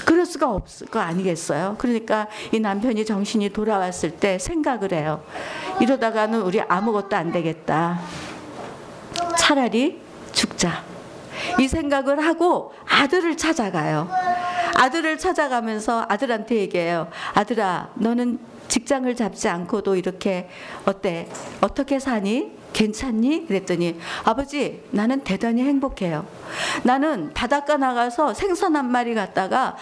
그럴 0.05 0.27
수가 0.27 0.53
없을 0.53 0.87
거 0.89 1.01
아니겠어요? 1.01 1.77
그러니까 1.79 2.27
이 2.53 2.61
남편이 2.61 3.05
정신이 3.05 3.51
돌아왔을 3.51 4.11
때 4.13 4.39
생각을 4.39 4.93
해요. 4.93 5.23
이러다가는 5.81 6.43
우리 6.43 6.61
아무것도 6.61 7.17
안 7.17 7.33
되겠다. 7.33 8.01
차라리 9.39 10.01
죽자. 10.33 10.85
이 11.59 11.69
생각을 11.69 12.25
하고 12.25 12.73
아들을 12.89 13.37
찾아가요. 13.37 14.09
아들을 14.75 15.19
찾아가면서 15.19 16.05
아들한테 16.09 16.57
얘기해요. 16.57 17.09
아들아, 17.35 17.91
너는 17.95 18.39
직장을 18.69 19.15
잡지 19.15 19.49
않고도 19.49 19.97
이렇게 19.97 20.49
어때? 20.85 21.29
어떻게 21.61 21.99
사니? 21.99 22.51
괜찮니? 22.77 23.47
그랬더니 23.47 23.99
아버지 24.25 24.83
나는 24.91 25.21
대단히 25.21 25.63
행복해요. 25.63 26.27
나는 26.85 27.33
바닷가 27.33 27.79
나가서 27.79 28.35
생선 28.35 28.77
한 28.77 28.91
마리 28.91 29.15
갖다가 29.15 29.77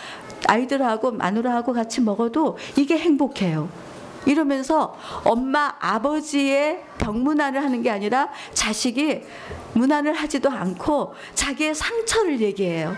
아이들하고 0.47 1.11
마누라하고 1.11 1.73
같이 1.73 2.01
먹어도 2.01 2.57
이게 2.77 2.97
행복해요. 2.97 3.69
이러면서 4.27 4.97
엄마 5.25 5.75
아버지의 5.81 6.85
병문안을 6.99 7.63
하는 7.63 7.83
게 7.83 7.91
아니라 7.91 8.31
자식이 8.53 9.23
문안을 9.73 10.15
하지도 10.15 10.51
않고 10.51 11.15
자기의 11.35 11.75
상처를 11.75 12.41
얘기해요. 12.41 12.95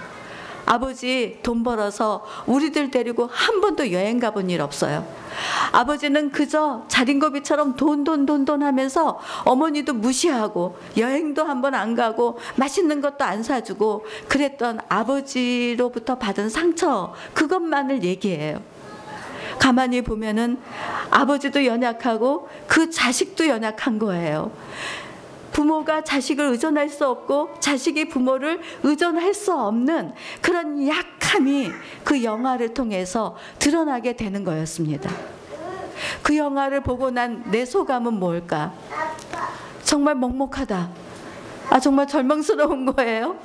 아버지 0.67 1.39
돈 1.43 1.63
벌어서 1.63 2.25
우리들 2.47 2.91
데리고 2.91 3.29
한 3.33 3.61
번도 3.61 3.93
여행 3.93 4.19
가본 4.19 4.51
일 4.51 4.61
없어요. 4.61 5.07
아버지는 5.73 6.31
그저 6.33 6.85
자린고비처럼 6.89 7.77
돈 7.77 8.05
돈 8.05 8.27
돈 8.27 8.45
돈 8.45 8.63
하면서 8.63 9.19
어머니도 9.45 9.95
무시하고 9.95 10.77
여행도 10.97 11.45
한 11.45 11.61
번 11.63 11.75
안 11.75 11.95
가고 11.95 12.39
맛있는 12.57 13.01
것도 13.01 13.25
안 13.25 13.43
사주고 13.43 14.05
그랬던 14.29 14.81
아버지로부터 14.89 16.17
받은 16.19 16.49
상처 16.49 17.15
그것만을 17.35 18.03
얘기해요. 18.05 18.61
가만히 19.59 20.03
보면은 20.03 20.59
아버지도 21.11 21.65
연약하고 21.65 22.49
그 22.67 22.91
자식도 22.91 23.49
연약한 23.49 23.99
거예요. 23.99 24.51
부모가 25.57 26.05
자식을 26.05 26.45
의존할 26.51 26.91
수 26.91 27.07
없고 27.07 27.55
자식이 27.61 28.11
부모를 28.11 28.61
의존할 28.83 29.33
수 29.33 29.55
없는 29.55 30.13
그런 30.43 30.87
약함이 30.87 31.71
그 32.05 32.23
영화를 32.23 32.75
통해서 32.75 33.35
드러나게 33.59 34.13
되는 34.13 34.45
거였습니다. 34.45 35.11
그 36.23 36.37
영화를 36.37 36.83
보고 36.83 37.11
난 37.11 37.43
내 37.47 37.65
소감은 37.65 38.21
뭘까? 38.21 38.75
정말 39.83 40.15
먹먹하다. 40.17 40.91
아, 41.71 41.81
정말 41.81 42.07
절망스러운 42.07 42.85
거예요. 42.95 43.39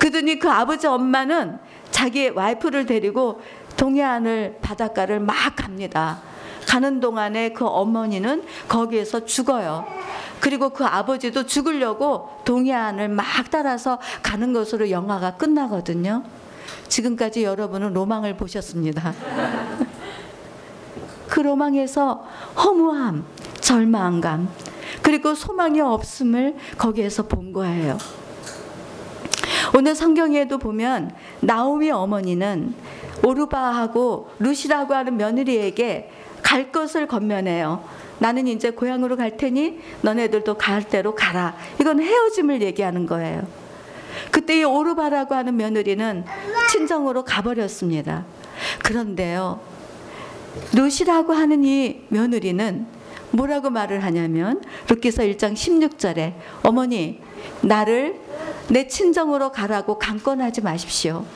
그더니 0.00 0.40
그 0.40 0.50
아버지 0.50 0.88
엄마는 0.88 1.60
자기 1.92 2.30
와이프를 2.30 2.84
데리고 2.86 3.40
동해안을 3.76 4.58
바닷가를 4.60 5.20
막 5.20 5.36
갑니다. 5.54 6.20
가는 6.68 7.00
동안에 7.00 7.54
그 7.54 7.64
어머니는 7.64 8.44
거기에서 8.68 9.24
죽어요. 9.24 9.86
그리고 10.38 10.68
그 10.68 10.84
아버지도 10.84 11.46
죽으려고 11.46 12.28
동해안을 12.44 13.08
막 13.08 13.24
따라서 13.50 13.98
가는 14.22 14.52
것으로 14.52 14.90
영화가 14.90 15.36
끝나거든요. 15.36 16.24
지금까지 16.88 17.42
여러분은 17.42 17.94
로망을 17.94 18.36
보셨습니다. 18.36 19.14
그 21.26 21.40
로망에서 21.40 22.26
허무함, 22.62 23.24
절망감, 23.60 24.50
그리고 25.00 25.34
소망이 25.34 25.80
없음을 25.80 26.54
거기에서 26.76 27.22
본 27.22 27.54
거예요. 27.54 27.96
오늘 29.74 29.94
성경에도 29.94 30.58
보면 30.58 31.12
나오미 31.40 31.90
어머니는 31.90 32.74
오르바하고 33.24 34.30
루시라고 34.38 34.94
하는 34.94 35.16
며느리에게 35.16 36.17
갈 36.48 36.72
것을 36.72 37.06
건면해요. 37.06 37.84
나는 38.20 38.46
이제 38.46 38.70
고향으로 38.70 39.18
갈 39.18 39.36
테니 39.36 39.80
너네들도 40.00 40.56
갈 40.56 40.82
대로 40.82 41.14
가라. 41.14 41.54
이건 41.78 42.00
헤어짐을 42.00 42.62
얘기하는 42.62 43.04
거예요. 43.04 43.46
그때 44.30 44.58
이 44.58 44.64
오르바라고 44.64 45.34
하는 45.34 45.58
며느리는 45.58 46.24
친정으로 46.72 47.26
가버렸습니다. 47.26 48.24
그런데요, 48.82 49.60
루시라고 50.74 51.34
하는 51.34 51.64
이 51.64 52.00
며느리는 52.08 52.86
뭐라고 53.30 53.68
말을 53.68 54.02
하냐면 54.02 54.62
루키서 54.88 55.24
1장 55.24 55.52
16절에 55.52 56.32
어머니 56.62 57.20
나를 57.60 58.18
내 58.70 58.88
친정으로 58.88 59.52
가라고 59.52 59.98
강권하지 59.98 60.62
마십시오. 60.62 61.26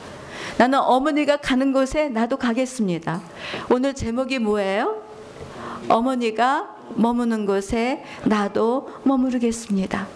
나는 0.57 0.79
어머니가 0.79 1.37
가는 1.37 1.71
곳에 1.71 2.09
나도 2.09 2.37
가겠습니다. 2.37 3.21
오늘 3.69 3.93
제목이 3.93 4.39
뭐예요? 4.39 5.02
어머니가 5.89 6.75
머무는 6.95 7.45
곳에 7.45 8.03
나도 8.25 8.89
머무르겠습니다. 9.03 10.07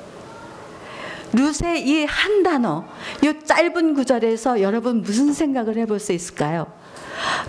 룻의 1.34 1.88
이한 1.88 2.44
단어, 2.44 2.86
이 3.22 3.46
짧은 3.46 3.94
구절에서 3.94 4.62
여러분 4.62 5.02
무슨 5.02 5.34
생각을 5.34 5.78
해볼 5.78 6.00
수 6.00 6.14
있을까요? 6.14 6.68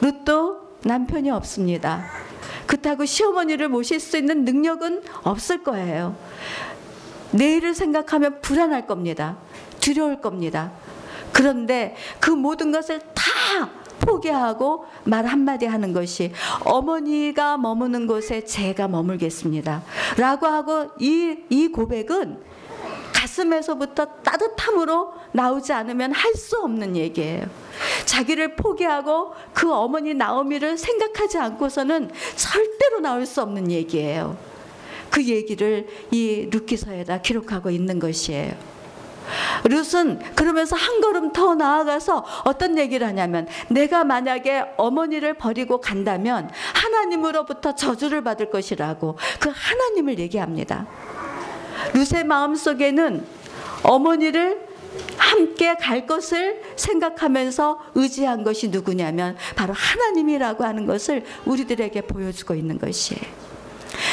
룻도 0.01 0.69
남편이 0.83 1.31
없습니다. 1.31 2.07
그렇다고 2.67 3.05
시어머니를 3.05 3.69
모실 3.69 4.01
수 4.01 4.17
있는 4.17 4.45
능력은 4.45 5.03
없을 5.23 5.63
거예요. 5.63 6.17
내일을 7.31 7.75
생각하면 7.75 8.41
불안할 8.41 8.87
겁니다. 8.87 9.37
두려울 9.81 10.21
겁니다. 10.21 10.73
그런데 11.33 11.95
그 12.21 12.31
모든 12.31 12.73
것을 12.73 13.01
다 13.15 13.71
포기하고 14.01 14.85
말 15.05 15.27
한마디 15.27 15.67
하는 15.67 15.93
것이 15.93 16.33
어머니가 16.65 17.57
머무는 17.57 18.07
곳에 18.07 18.45
제가 18.45 18.89
머물겠습니다. 18.89 19.83
라고 20.17 20.47
하고 20.47 20.89
이, 20.99 21.37
이 21.49 21.69
고백은 21.69 22.41
가슴에서부터 23.15 24.05
따뜻함으로 24.23 25.13
나오지 25.33 25.73
않으면 25.73 26.13
할 26.13 26.35
수 26.35 26.57
없는 26.59 26.95
얘기예요. 26.97 27.47
자기를 28.05 28.55
포기하고 28.55 29.33
그 29.53 29.73
어머니 29.73 30.15
나오미를 30.15 30.79
생각하지 30.79 31.39
않고서는 31.39 32.11
절대로 32.37 33.01
나올 33.01 33.27
수 33.27 33.43
없는 33.43 33.71
얘기예요. 33.73 34.37
그 35.11 35.25
얘기를 35.25 35.89
이 36.11 36.49
루키서에다 36.51 37.23
기록하고 37.23 37.71
있는 37.71 37.99
것이에요. 37.99 38.53
룻은 39.65 40.21
그러면서 40.35 40.77
한 40.77 41.01
걸음 41.01 41.33
더 41.33 41.55
나아가서 41.55 42.25
어떤 42.45 42.79
얘기를 42.79 43.07
하냐면 43.07 43.47
내가 43.69 44.05
만약에 44.05 44.75
어머니를 44.77 45.35
버리고 45.35 45.81
간다면 45.81 46.51
하나님으로부터 46.75 47.75
저주를 47.75 48.23
받을 48.23 48.51
것이라고 48.51 49.17
그 49.41 49.53
하나님을 49.55 50.19
얘기합니다. 50.19 50.87
룻의 51.95 52.25
마음 52.25 52.55
속에는 52.55 53.25
어머니를 53.83 54.69
함께 55.17 55.75
갈 55.75 56.07
것을 56.07 56.63
생각하면서 56.77 57.79
의지한 57.95 58.45
것이 58.45 58.69
누구냐면 58.69 59.37
바로 59.55 59.73
하나님이라고 59.75 60.65
하는 60.65 60.87
것을 60.87 61.25
우리들에게 61.45 62.01
보여주고 62.03 62.55
있는 62.55 62.79
것이에요. 62.79 63.48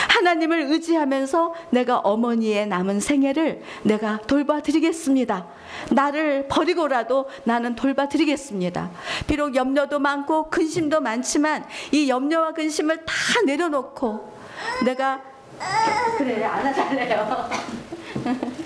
하나님을 0.10 0.72
의지하면서 0.72 1.54
내가 1.72 1.98
어머니의 2.00 2.68
남은 2.68 3.00
생애를 3.00 3.62
내가 3.84 4.20
돌봐드리겠습니다. 4.28 5.48
나를 5.92 6.48
버리고라도 6.48 7.28
나는 7.44 7.76
돌봐드리겠습니다. 7.76 8.92
비록 9.28 9.56
염려도 9.56 10.00
많고 10.00 10.50
근심도 10.50 11.02
많지만 11.02 11.66
이 11.92 12.10
염려와 12.10 12.54
근심을 12.54 13.06
다 13.06 13.14
내려놓고 13.46 14.34
내가 14.86 15.22
그래 16.18 16.44
안아달래요. 16.44 17.50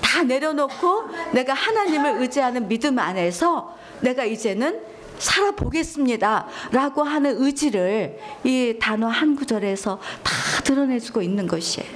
다 0.00 0.22
내려놓고 0.22 1.04
내가 1.32 1.52
하나님을 1.54 2.20
의지하는 2.22 2.66
믿음 2.68 2.98
안에서 2.98 3.76
내가 4.00 4.24
이제는 4.24 4.80
살아보겠습니다. 5.18 6.46
라고 6.72 7.02
하는 7.02 7.42
의지를 7.42 8.18
이 8.44 8.74
단어 8.80 9.08
한 9.08 9.36
구절에서 9.36 9.98
다 10.22 10.62
드러내주고 10.64 11.22
있는 11.22 11.46
것이에요. 11.46 11.88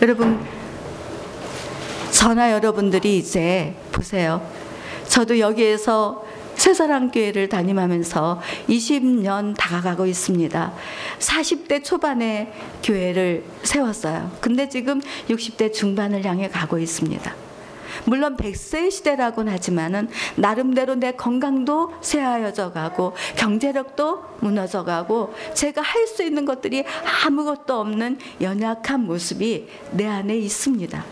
여러분, 0.00 0.40
저나 2.10 2.52
여러분들이 2.52 3.18
이제 3.18 3.74
보세요. 3.92 4.46
저도 5.08 5.38
여기에서 5.38 6.24
새사랑교회를 6.54 7.48
다니면서 7.48 8.40
20년 8.68 9.54
다가가고 9.56 10.06
있습니다. 10.06 10.72
40대 11.18 11.82
초반에 11.82 12.52
교회를 12.82 13.44
세웠어요. 13.62 14.30
근데 14.40 14.68
지금 14.68 15.00
60대 15.28 15.72
중반을 15.72 16.24
향해 16.24 16.48
가고 16.48 16.78
있습니다. 16.78 17.34
물론 18.04 18.36
100세 18.36 18.90
시대라고는 18.90 19.52
하지만은 19.52 20.08
나름대로 20.36 20.94
내 20.94 21.12
건강도 21.12 21.92
쇠하여져 22.00 22.72
가고 22.72 23.14
경제력도 23.36 24.24
무너져 24.40 24.84
가고 24.84 25.34
제가 25.54 25.80
할 25.82 26.02
수 26.12 26.22
있는 26.22 26.44
것들이 26.44 26.84
아무것도 27.24 27.78
없는 27.78 28.18
연약한 28.40 29.06
모습이 29.06 29.68
내 29.92 30.06
안에 30.06 30.36
있습니다. 30.36 31.04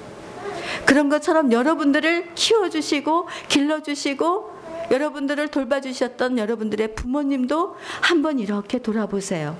그런 0.84 1.08
것처럼 1.08 1.52
여러분들을 1.52 2.34
키워주시고 2.34 3.28
길러주시고 3.48 4.60
여러분들을 4.90 5.48
돌봐주셨던 5.48 6.38
여러분들의 6.38 6.94
부모님도 6.96 7.76
한번 8.00 8.38
이렇게 8.40 8.78
돌아보세요. 8.78 9.56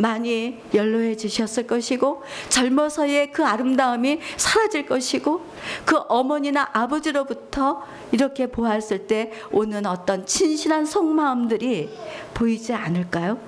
많이 0.00 0.58
연로해지셨을 0.72 1.66
것이고 1.66 2.22
젊어서의 2.48 3.32
그 3.32 3.44
아름다움이 3.44 4.20
사라질 4.36 4.86
것이고 4.86 5.44
그 5.84 5.96
어머니나 6.08 6.70
아버지로부터 6.72 7.84
이렇게 8.10 8.46
보았을 8.46 9.06
때 9.06 9.30
오는 9.52 9.84
어떤 9.86 10.24
친실한 10.24 10.86
속마음들이 10.86 11.90
보이지 12.34 12.72
않을까요? 12.72 13.38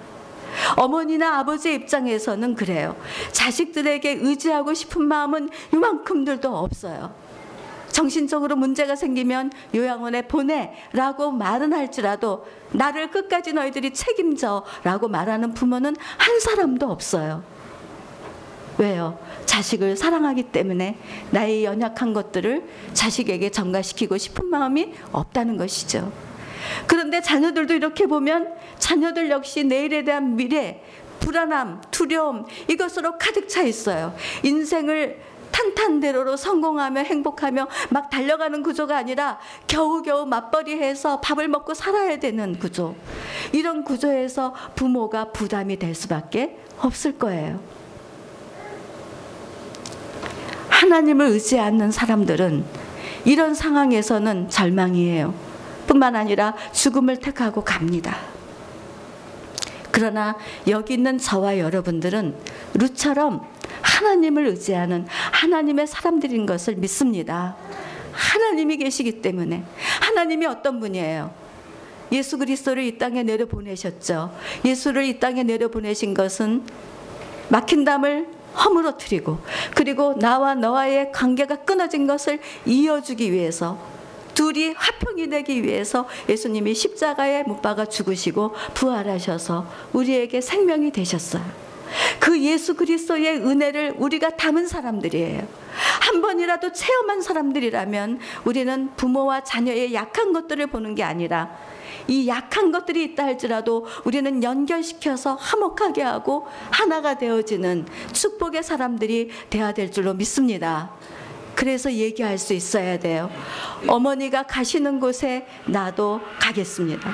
어머니나 0.77 1.39
아버지 1.39 1.73
입장에서는 1.73 2.55
그래요. 2.55 2.95
자식들에게 3.33 4.19
의지하고 4.21 4.75
싶은 4.75 5.03
마음은 5.03 5.49
이만큼들도 5.73 6.55
없어요. 6.55 7.22
정신적으로 7.93 8.57
문제가 8.57 8.97
생기면 8.97 9.53
요양원에 9.75 10.23
보내라고 10.23 11.31
말은 11.31 11.73
할지라도 11.73 12.45
나를 12.73 13.11
끝까지 13.11 13.53
너희들이 13.53 13.93
책임져라고 13.93 15.09
말하는 15.09 15.55
부모는 15.55 15.95
한 16.17 16.41
사람도 16.41 16.91
없어요. 16.91 17.45
왜요? 18.79 19.19
자식을 19.45 19.97
사랑하기 19.97 20.45
때문에 20.45 20.99
나의 21.31 21.65
연약한 21.65 22.15
것들을 22.15 22.65
자식에게 22.95 23.51
전가시키고 23.51 24.17
싶은 24.17 24.47
마음이 24.47 24.95
없다는 25.13 25.59
것이죠. 25.59 26.11
그런데 26.87 27.21
자녀들도 27.21 27.75
이렇게 27.75 28.07
보면 28.07 28.55
자녀들 28.79 29.31
역시 29.31 29.65
내일에 29.65 30.05
대한 30.05 30.37
미래, 30.37 30.83
불안함, 31.21 31.83
두려움 31.91 32.47
이것으로 32.69 33.19
가득 33.19 33.49
차 33.49 33.63
있어요. 33.63 34.15
인생을 34.43 35.21
탄탄대로로 35.53 36.37
성공하며 36.37 37.03
행복하며 37.03 37.69
막 37.91 38.11
달려가는 38.11 38.63
구조가 38.63 38.97
아니라 38.97 39.39
겨우겨우 39.69 40.27
맞벌이해서 40.27 41.21
밥을 41.21 41.49
먹고 41.49 41.75
살아야 41.75 42.19
되는 42.19 42.59
구조. 42.59 42.97
이런 43.53 43.85
구조에서 43.85 44.55
부모가 44.75 45.27
부담이 45.27 45.79
될 45.79 45.95
수밖에 45.95 46.59
없을 46.81 47.19
거예요. 47.19 47.61
하나님을 50.69 51.27
의지 51.27 51.61
않는 51.61 51.93
사람들은 51.93 52.65
이런 53.25 53.55
상황에서는 53.55 54.49
절망이에요. 54.49 55.33
뿐만 55.87 56.17
아니라 56.17 56.55
죽음을 56.73 57.19
택하고 57.19 57.63
갑니다. 57.63 58.32
그러나 59.93 60.37
여기 60.69 60.95
있는 60.95 61.19
저와 61.19 61.59
여러분들은 61.59 62.35
루처럼 62.75 63.47
하나님을 63.83 64.47
의지하는 64.47 65.07
하나님의 65.33 65.87
사람들인 65.87 66.47
것을 66.47 66.77
믿습니다. 66.77 67.57
하나님이 68.13 68.79
계시기 68.79 69.23
때문에 69.23 69.65
하나님이 70.01 70.47
어떤 70.47 70.81
분이에요? 70.81 71.33
예수 72.11 72.37
그리스도를 72.39 72.83
이 72.85 72.99
땅에 72.99 73.23
내려 73.23 73.47
보내셨죠. 73.47 74.35
예수를 74.65 75.05
이 75.05 75.19
땅에 75.19 75.43
내려 75.43 75.69
보내신 75.69 76.15
것은 76.15 76.63
막힌 77.49 77.85
담을 77.85 78.29
허물어뜨리고 78.55 79.39
그리고 79.75 80.19
나와 80.19 80.55
너와의 80.55 81.13
관계가 81.13 81.57
끊어진 81.65 82.07
것을 82.07 82.39
이어주기 82.67 83.33
위해서 83.33 83.79
둘이 84.35 84.71
화평이 84.71 85.29
되기 85.29 85.63
위해서 85.63 86.09
예수님이 86.29 86.75
십자가에 86.75 87.43
못 87.45 87.63
박아 87.63 87.87
죽으시고 87.87 88.55
부활하셔서 88.75 89.67
우리에게 89.93 90.41
생명이 90.41 90.91
되셨어요. 90.93 91.43
그 92.19 92.41
예수 92.41 92.75
그리스도의 92.75 93.37
은혜를 93.39 93.95
우리가 93.99 94.31
담은 94.31 94.67
사람들이에요. 94.67 95.47
한 96.01 96.21
번이라도 96.21 96.73
체험한 96.73 97.21
사람들이라면 97.21 98.19
우리는 98.45 98.91
부모와 98.97 99.45
자녀의 99.45 99.93
약한 99.95 100.33
것들을 100.33 100.67
보는 100.69 100.95
게 100.95 101.03
아니라 101.03 101.57
이 102.09 102.27
약한 102.29 102.73
것들이 102.73 103.05
있다 103.05 103.25
할지라도 103.25 103.87
우리는 104.05 104.43
연결시켜서 104.43 105.35
화목하게 105.35 106.03
하고 106.03 106.47
하나가 106.71 107.19
되어지는 107.19 107.87
축복의 108.13 108.63
사람들이 108.63 109.31
되어야 109.51 109.73
될 109.73 109.93
줄로 109.93 110.15
믿습니다. 110.15 110.91
그래서 111.55 111.93
얘기할 111.93 112.39
수 112.39 112.55
있어야 112.55 112.99
돼요. 112.99 113.31
어머니가 113.87 114.45
가시는 114.45 115.01
곳에 115.01 115.47
나도 115.67 116.21
가겠습니다. 116.41 117.11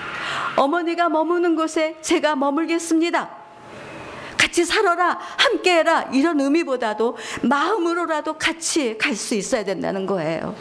어머니가 0.57 1.09
머무는 1.09 1.57
곳에 1.57 1.97
제가 2.01 2.37
머물겠습니다. 2.37 3.37
같이 4.37 4.65
살아라, 4.65 5.19
함께 5.37 5.79
해라, 5.79 6.09
이런 6.13 6.41
의미보다도 6.41 7.17
마음으로라도 7.43 8.39
같이 8.39 8.97
갈 8.97 9.15
수 9.17 9.35
있어야 9.35 9.65
된다는 9.65 10.07
거예요. 10.07 10.55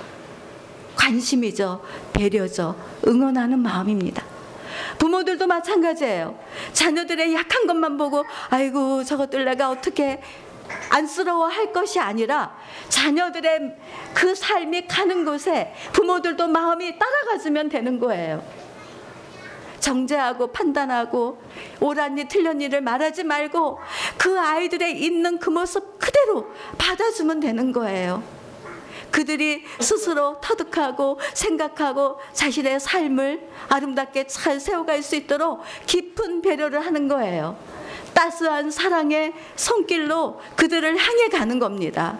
관심이죠. 0.96 1.84
배려죠. 2.12 2.76
응원하는 3.08 3.60
마음입니다. 3.60 4.24
부모들도 4.98 5.46
마찬가지예요. 5.48 6.38
자녀들의 6.74 7.34
약한 7.36 7.68
것만 7.68 7.98
보고, 7.98 8.26
아이고, 8.50 9.04
저것들 9.04 9.46
내가 9.46 9.70
어떻게 9.70 10.22
안쓰러워 10.90 11.48
할 11.48 11.72
것이 11.74 12.00
아니라 12.00 12.56
자녀들의 12.90 13.76
그 14.14 14.36
삶이 14.36 14.88
가는 14.88 15.26
곳에 15.26 15.74
부모들도 15.94 16.48
마음이 16.48 16.98
따라가주면 16.98 17.70
되는 17.70 18.00
거예요. 18.00 18.44
정죄하고 19.80 20.48
판단하고 20.48 21.42
옳았니 21.80 22.26
틀렸니를 22.26 22.82
말하지 22.82 23.24
말고 23.24 23.80
그 24.18 24.40
아이들의 24.40 25.02
있는 25.02 25.40
그 25.40 25.50
모습 25.50 26.00
그대로 26.00 26.48
받아주면 26.78 27.40
되는 27.40 27.72
거예요. 27.72 28.24
그들이 29.12 29.64
스스로 29.80 30.40
터득하고 30.42 31.20
생각하고 31.34 32.20
자신의 32.34 32.80
삶을 32.80 33.48
아름답게 33.70 34.28
잘 34.28 34.60
세워갈 34.60 35.02
수 35.02 35.16
있도록 35.16 35.62
깊은 35.86 36.42
배려를 36.42 36.86
하는 36.86 37.08
거예요. 37.08 37.58
따스한 38.18 38.72
사랑의 38.72 39.32
손길로 39.56 40.42
그들을 40.56 40.98
향해 40.98 41.30
가는 41.30 41.60
겁니다. 41.60 42.18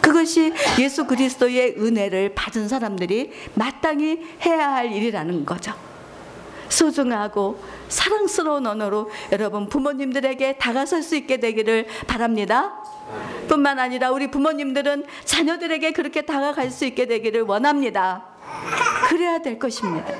그것이 0.00 0.52
예수 0.80 1.06
그리스도의 1.06 1.76
은혜를 1.78 2.34
받은 2.34 2.66
사람들이 2.66 3.30
마땅히 3.54 4.26
해야 4.44 4.74
할 4.74 4.92
일이라는 4.92 5.46
거죠. 5.46 5.72
소중하고 6.68 7.62
사랑스러운 7.88 8.66
언어로 8.66 9.08
여러분 9.30 9.68
부모님들에게 9.68 10.58
다가설 10.58 11.04
수 11.04 11.14
있게 11.14 11.36
되기를 11.36 11.86
바랍니다. 12.08 12.74
뿐만 13.46 13.78
아니라 13.78 14.10
우리 14.10 14.28
부모님들은 14.28 15.04
자녀들에게 15.24 15.92
그렇게 15.92 16.22
다가갈 16.22 16.72
수 16.72 16.84
있게 16.84 17.06
되기를 17.06 17.42
원합니다. 17.42 18.24
그래야 19.08 19.38
될 19.38 19.60
것입니다. 19.60 20.12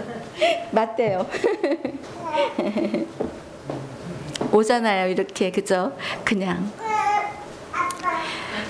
맞대요. 0.72 1.28
오잖아요, 4.54 5.10
이렇게. 5.10 5.50
그죠? 5.50 5.96
그냥. 6.24 6.70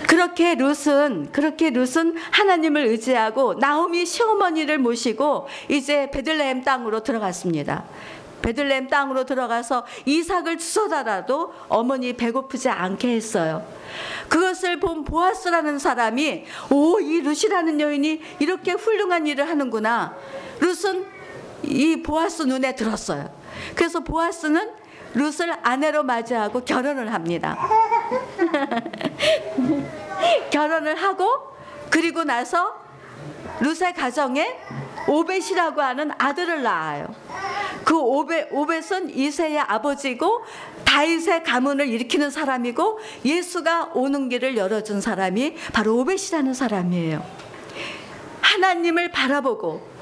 그렇게 0.09 0.55
룻은 0.55 1.33
그렇게 1.33 1.71
룻은 1.71 2.17
하나님을 2.31 2.87
의지하고 2.87 3.55
나오미 3.55 4.07
시어머니를 4.07 4.79
모시고 4.79 5.49
이제 5.69 6.11
베들레헴 6.11 6.63
땅으로 6.63 7.03
들어갔습니다. 7.03 7.85
베들레헴 8.43 8.89
땅으로 8.89 9.25
들어가서 9.25 9.85
이삭을 10.05 10.59
주워다라도 10.59 11.53
어머니 11.69 12.13
배고프지 12.13 12.69
않게 12.69 13.09
했어요. 13.09 13.67
그것을 14.29 14.81
본 14.81 15.05
보아스라는 15.05 15.79
사람이 15.79 16.45
오 16.71 17.01
이 17.01 17.21
룻이라는 17.21 17.81
여인이 17.81 18.21
이렇게 18.39 18.73
훌륭한 18.73 19.27
일을 19.27 19.49
하는구나. 19.49 20.17
룻은 20.61 21.07
이 21.65 22.03
보아스 22.03 22.43
눈에 22.43 22.75
들었어요. 22.75 23.31
그래서 23.75 24.01
보아스는 24.01 24.84
룻을 25.15 25.55
아내로 25.63 26.03
맞이하고 26.03 26.65
결혼을 26.65 27.13
합니다. 27.13 27.57
결혼을 30.51 30.97
하고 30.97 31.55
그리고 31.91 32.25
나서 32.25 32.75
룻의 33.61 33.95
가정에 33.95 34.57
오벳이라고 35.07 35.81
하는 35.81 36.11
아들을 36.19 36.63
낳아요. 36.63 37.15
그 37.85 37.99
오벳, 37.99 38.49
오벳은 38.51 39.15
이세의 39.15 39.61
아버지고 39.61 40.43
다윗의 40.85 41.45
가문을 41.45 41.89
일으키는 41.89 42.31
사람이고 42.31 42.99
예수가 43.25 43.91
오는 43.95 44.29
길을 44.29 44.57
열어준 44.57 45.01
사람이 45.01 45.57
바로 45.73 45.99
오벳이라는 45.99 46.55
사람이에요. 46.55 47.25
하나님을 48.41 49.11
바라보고 49.11 49.95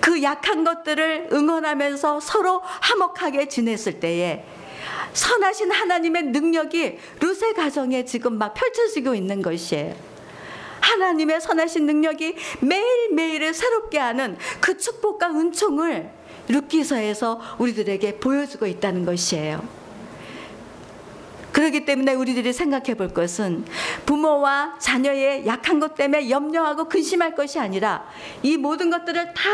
그 0.00 0.22
약한 0.22 0.64
것들을 0.64 1.28
응원하면서 1.32 2.20
서로 2.20 2.60
화목하게 2.62 3.48
지냈을 3.48 4.00
때에 4.00 4.44
선하신 5.16 5.72
하나님의 5.72 6.24
능력이 6.24 6.98
루세 7.20 7.54
가정에 7.54 8.04
지금 8.04 8.36
막 8.36 8.52
펼쳐지고 8.52 9.14
있는 9.14 9.40
것이에요. 9.40 9.94
하나님의 10.80 11.40
선하신 11.40 11.86
능력이 11.86 12.36
매일매일을 12.60 13.54
새롭게 13.54 13.98
하는 13.98 14.36
그 14.60 14.76
축복과 14.76 15.30
은총을 15.30 16.10
룻기서에서 16.48 17.40
우리들에게 17.58 18.18
보여주고 18.20 18.66
있다는 18.66 19.06
것이에요. 19.06 19.66
그렇기 21.52 21.86
때문에 21.86 22.12
우리들이 22.12 22.52
생각해 22.52 22.94
볼 22.94 23.08
것은 23.08 23.64
부모와 24.04 24.76
자녀의 24.78 25.46
약한 25.46 25.80
것 25.80 25.94
때문에 25.94 26.28
염려하고 26.28 26.84
근심할 26.84 27.34
것이 27.34 27.58
아니라 27.58 28.06
이 28.42 28.58
모든 28.58 28.90
것들을 28.90 29.32
다 29.32 29.50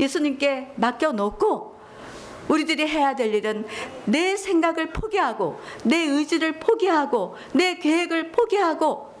예수님께 0.00 0.72
맡겨 0.76 1.12
놓고 1.12 1.73
우리들이 2.48 2.86
해야 2.86 3.14
될 3.14 3.34
일은 3.34 3.66
내 4.04 4.36
생각을 4.36 4.90
포기하고 4.90 5.60
내 5.84 5.96
의지를 5.96 6.58
포기하고 6.60 7.36
내 7.52 7.76
계획을 7.78 8.32
포기하고 8.32 9.14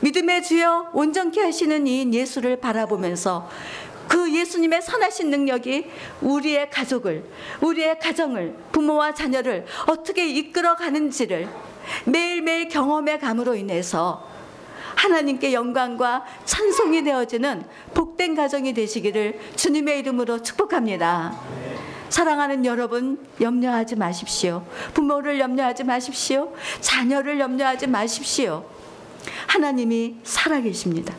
믿음의 0.00 0.42
주여 0.42 0.90
온전케 0.92 1.40
하시는 1.40 1.86
이 1.86 2.12
예수를 2.12 2.56
바라보면서 2.56 3.48
그 4.08 4.34
예수님의 4.34 4.82
선하신 4.82 5.30
능력이 5.30 5.86
우리의 6.20 6.70
가족을, 6.70 7.24
우리의 7.60 8.00
가정을, 8.00 8.56
부모와 8.72 9.14
자녀를 9.14 9.66
어떻게 9.86 10.28
이끌어 10.28 10.74
가는지를 10.74 11.48
매일매일 12.06 12.68
경험해 12.68 13.18
감으로 13.18 13.54
인해서 13.54 14.28
하나님께 14.96 15.52
영광과 15.52 16.24
찬송이 16.44 17.04
되어지는 17.04 17.64
복된 17.94 18.34
가정이 18.34 18.74
되시기를 18.74 19.38
주님의 19.54 20.00
이름으로 20.00 20.42
축복합니다. 20.42 21.69
사랑하는 22.10 22.66
여러분 22.66 23.18
염려하지 23.40 23.96
마십시오. 23.96 24.66
부모를 24.92 25.38
염려하지 25.40 25.84
마십시오. 25.84 26.52
자녀를 26.80 27.40
염려하지 27.40 27.86
마십시오. 27.86 28.68
하나님이 29.46 30.16
살아계십니다. 30.24 31.14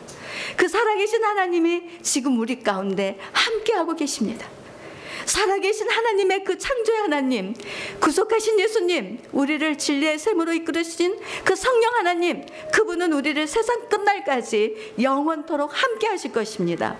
그 0.56 0.68
살아계신 0.68 1.24
하나님이 1.24 1.82
지금 2.02 2.38
우리 2.38 2.62
가운데 2.62 3.18
함께하고 3.32 3.96
계십니다. 3.96 4.46
살아계신 5.24 5.88
하나님의 5.88 6.44
그 6.44 6.58
창조의 6.58 7.00
하나님, 7.02 7.54
구속하신 8.00 8.58
예수님, 8.58 9.18
우리를 9.32 9.78
진리의 9.78 10.18
샘으로 10.18 10.52
이끌으신 10.52 11.18
그 11.44 11.54
성령 11.54 11.94
하나님, 11.94 12.44
그분은 12.72 13.12
우리를 13.12 13.46
세상 13.46 13.88
끝날까지 13.88 14.94
영원토록 15.00 15.70
함께 15.72 16.08
하실 16.08 16.32
것입니다. 16.32 16.96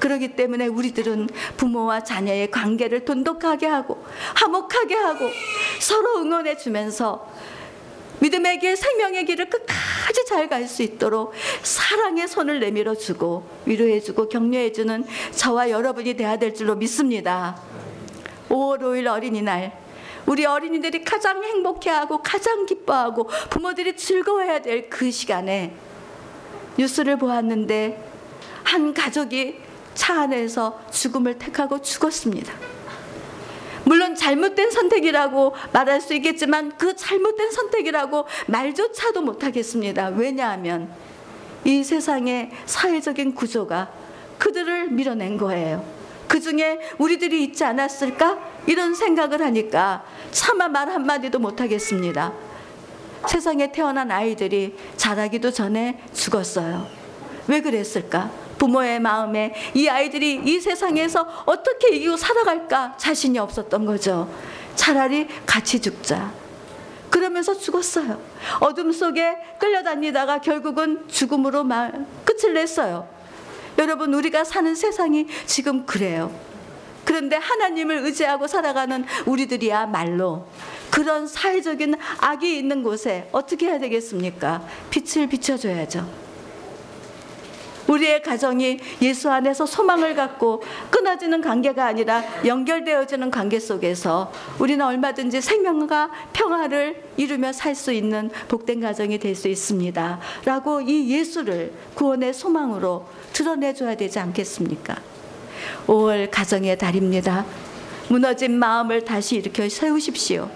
그렇기 0.00 0.36
때문에 0.36 0.66
우리들은 0.66 1.28
부모와 1.56 2.04
자녀의 2.04 2.50
관계를 2.50 3.04
돈독하게 3.04 3.66
하고 3.66 4.04
화목하게 4.34 4.94
하고 4.94 5.30
서로 5.80 6.20
응원해 6.20 6.56
주면서 6.56 7.28
믿음의 8.20 8.60
길, 8.60 8.76
생명의 8.76 9.24
길을 9.26 9.50
끝까지 9.50 10.24
잘 10.26 10.48
갈 10.48 10.66
수 10.66 10.82
있도록 10.82 11.32
사랑의 11.62 12.26
손을 12.28 12.60
내밀어 12.60 12.94
주고 12.94 13.46
위로해 13.66 14.00
주고 14.00 14.28
격려해 14.28 14.72
주는 14.72 15.04
저와 15.32 15.68
여러분이 15.70 16.14
돼야 16.14 16.38
될 16.38 16.54
줄로 16.54 16.74
믿습니다. 16.76 17.60
5월 18.48 18.80
5일 18.80 19.06
어린이날 19.06 19.78
우리 20.24 20.46
어린이들이 20.46 21.04
가장 21.04 21.44
행복해하고 21.44 22.22
가장 22.22 22.64
기뻐하고 22.66 23.28
부모들이 23.50 23.96
즐거워해야 23.96 24.60
될 24.62 24.88
그 24.88 25.10
시간에 25.10 25.74
뉴스를 26.78 27.18
보았는데 27.18 28.02
한 28.64 28.94
가족이 28.94 29.56
차 29.96 30.20
안에서 30.20 30.80
죽음을 30.92 31.38
택하고 31.38 31.82
죽었습니다. 31.82 32.54
물론 33.84 34.14
잘못된 34.14 34.70
선택이라고 34.70 35.54
말할 35.72 36.00
수 36.00 36.14
있겠지만 36.14 36.76
그 36.76 36.94
잘못된 36.94 37.50
선택이라고 37.50 38.26
말조차도 38.46 39.22
못하겠습니다. 39.22 40.08
왜냐하면 40.08 40.92
이 41.64 41.82
세상의 41.82 42.50
사회적인 42.66 43.34
구조가 43.34 43.90
그들을 44.38 44.90
밀어낸 44.90 45.36
거예요. 45.36 45.84
그 46.28 46.40
중에 46.40 46.80
우리들이 46.98 47.42
있지 47.44 47.64
않았을까? 47.64 48.38
이런 48.66 48.94
생각을 48.94 49.40
하니까 49.40 50.04
차마 50.32 50.68
말 50.68 50.90
한마디도 50.90 51.38
못하겠습니다. 51.38 52.32
세상에 53.28 53.72
태어난 53.72 54.10
아이들이 54.10 54.76
자라기도 54.96 55.52
전에 55.52 56.02
죽었어요. 56.12 56.86
왜 57.46 57.60
그랬을까? 57.60 58.45
부모의 58.66 59.00
마음에 59.00 59.54
이 59.74 59.88
아이들이 59.88 60.40
이 60.44 60.60
세상에서 60.60 61.44
어떻게 61.46 61.94
이기고 61.94 62.16
살아갈까 62.16 62.96
자신이 62.96 63.38
없었던 63.38 63.86
거죠. 63.86 64.28
차라리 64.74 65.28
같이 65.46 65.80
죽자. 65.80 66.32
그러면서 67.08 67.54
죽었어요. 67.54 68.20
어둠 68.60 68.90
속에 68.92 69.36
끌려다니다가 69.60 70.40
결국은 70.40 71.06
죽음으로 71.08 71.62
말, 71.62 72.04
끝을 72.24 72.54
냈어요. 72.54 73.08
여러분, 73.78 74.12
우리가 74.12 74.44
사는 74.44 74.74
세상이 74.74 75.28
지금 75.46 75.86
그래요. 75.86 76.32
그런데 77.04 77.36
하나님을 77.36 77.98
의지하고 77.98 78.48
살아가는 78.48 79.04
우리들이야말로 79.26 80.46
그런 80.90 81.28
사회적인 81.28 81.94
악이 82.18 82.58
있는 82.58 82.82
곳에 82.82 83.28
어떻게 83.30 83.66
해야 83.66 83.78
되겠습니까? 83.78 84.66
빛을 84.90 85.28
비춰줘야죠. 85.28 86.25
우리의 87.88 88.22
가정이 88.22 88.78
예수 89.02 89.30
안에서 89.30 89.66
소망을 89.66 90.14
갖고 90.14 90.62
끊어지는 90.90 91.40
관계가 91.40 91.86
아니라 91.86 92.22
연결되어지는 92.44 93.30
관계 93.30 93.60
속에서 93.60 94.32
우리는 94.58 94.84
얼마든지 94.84 95.40
생명과 95.40 96.10
평화를 96.32 97.02
이루며 97.16 97.52
살 97.52 97.74
수 97.74 97.92
있는 97.92 98.30
복된 98.48 98.80
가정이 98.80 99.18
될 99.18 99.36
수 99.36 99.48
있습니다. 99.48 100.18
라고 100.46 100.80
이 100.80 101.10
예수를 101.10 101.72
구원의 101.94 102.32
소망으로 102.32 103.06
드러내줘야 103.34 103.94
되지 103.96 104.18
않겠습니까? 104.18 104.96
5월 105.86 106.30
가정의 106.30 106.78
달입니다. 106.78 107.44
무너진 108.08 108.58
마음을 108.58 109.04
다시 109.04 109.36
일으켜 109.36 109.68
세우십시오. 109.68 110.48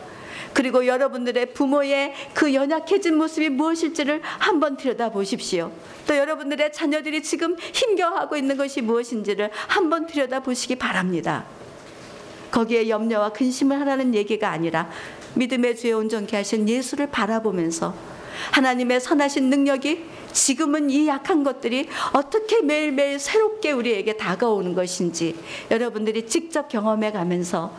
그리고 0.52 0.86
여러분들의 0.86 1.54
부모의 1.54 2.14
그 2.34 2.54
연약해진 2.54 3.16
모습이 3.16 3.48
무엇일지를 3.50 4.20
한번 4.22 4.76
들여다보십시오. 4.76 5.72
또 6.06 6.16
여러분들의 6.16 6.72
자녀들이 6.72 7.22
지금 7.22 7.56
힘겨워하고 7.58 8.36
있는 8.36 8.56
것이 8.56 8.82
무엇인지를 8.82 9.50
한번 9.68 10.06
들여다보시기 10.06 10.76
바랍니다. 10.76 11.44
거기에 12.50 12.88
염려와 12.88 13.30
근심을 13.32 13.78
하라는 13.80 14.14
얘기가 14.14 14.50
아니라 14.50 14.90
믿음의 15.34 15.76
주에 15.76 15.92
온전케 15.92 16.36
하신 16.36 16.68
예수를 16.68 17.06
바라보면서 17.08 17.94
하나님의 18.52 19.00
선하신 19.00 19.50
능력이 19.50 20.04
지금은 20.32 20.90
이 20.90 21.06
약한 21.08 21.44
것들이 21.44 21.88
어떻게 22.12 22.62
매일매일 22.62 23.18
새롭게 23.18 23.72
우리에게 23.72 24.16
다가오는 24.16 24.74
것인지 24.74 25.36
여러분들이 25.70 26.26
직접 26.26 26.68
경험해 26.68 27.12
가면서 27.12 27.74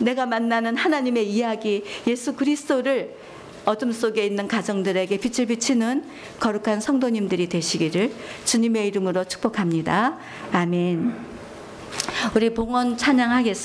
내가 0.00 0.26
만나는 0.26 0.76
하나님의 0.76 1.30
이야기 1.30 1.84
예수 2.06 2.34
그리스도를 2.34 3.14
어둠 3.64 3.92
속에 3.92 4.24
있는 4.24 4.48
가정들에게 4.48 5.18
빛을 5.18 5.46
비치는 5.46 6.04
거룩한 6.40 6.80
성도님들이 6.80 7.48
되시기를 7.48 8.12
주님의 8.44 8.88
이름으로 8.88 9.24
축복합니다. 9.24 10.18
아멘. 10.52 11.14
우리 12.34 12.54
봉헌 12.54 12.96
찬양하겠습니다. 12.96 13.60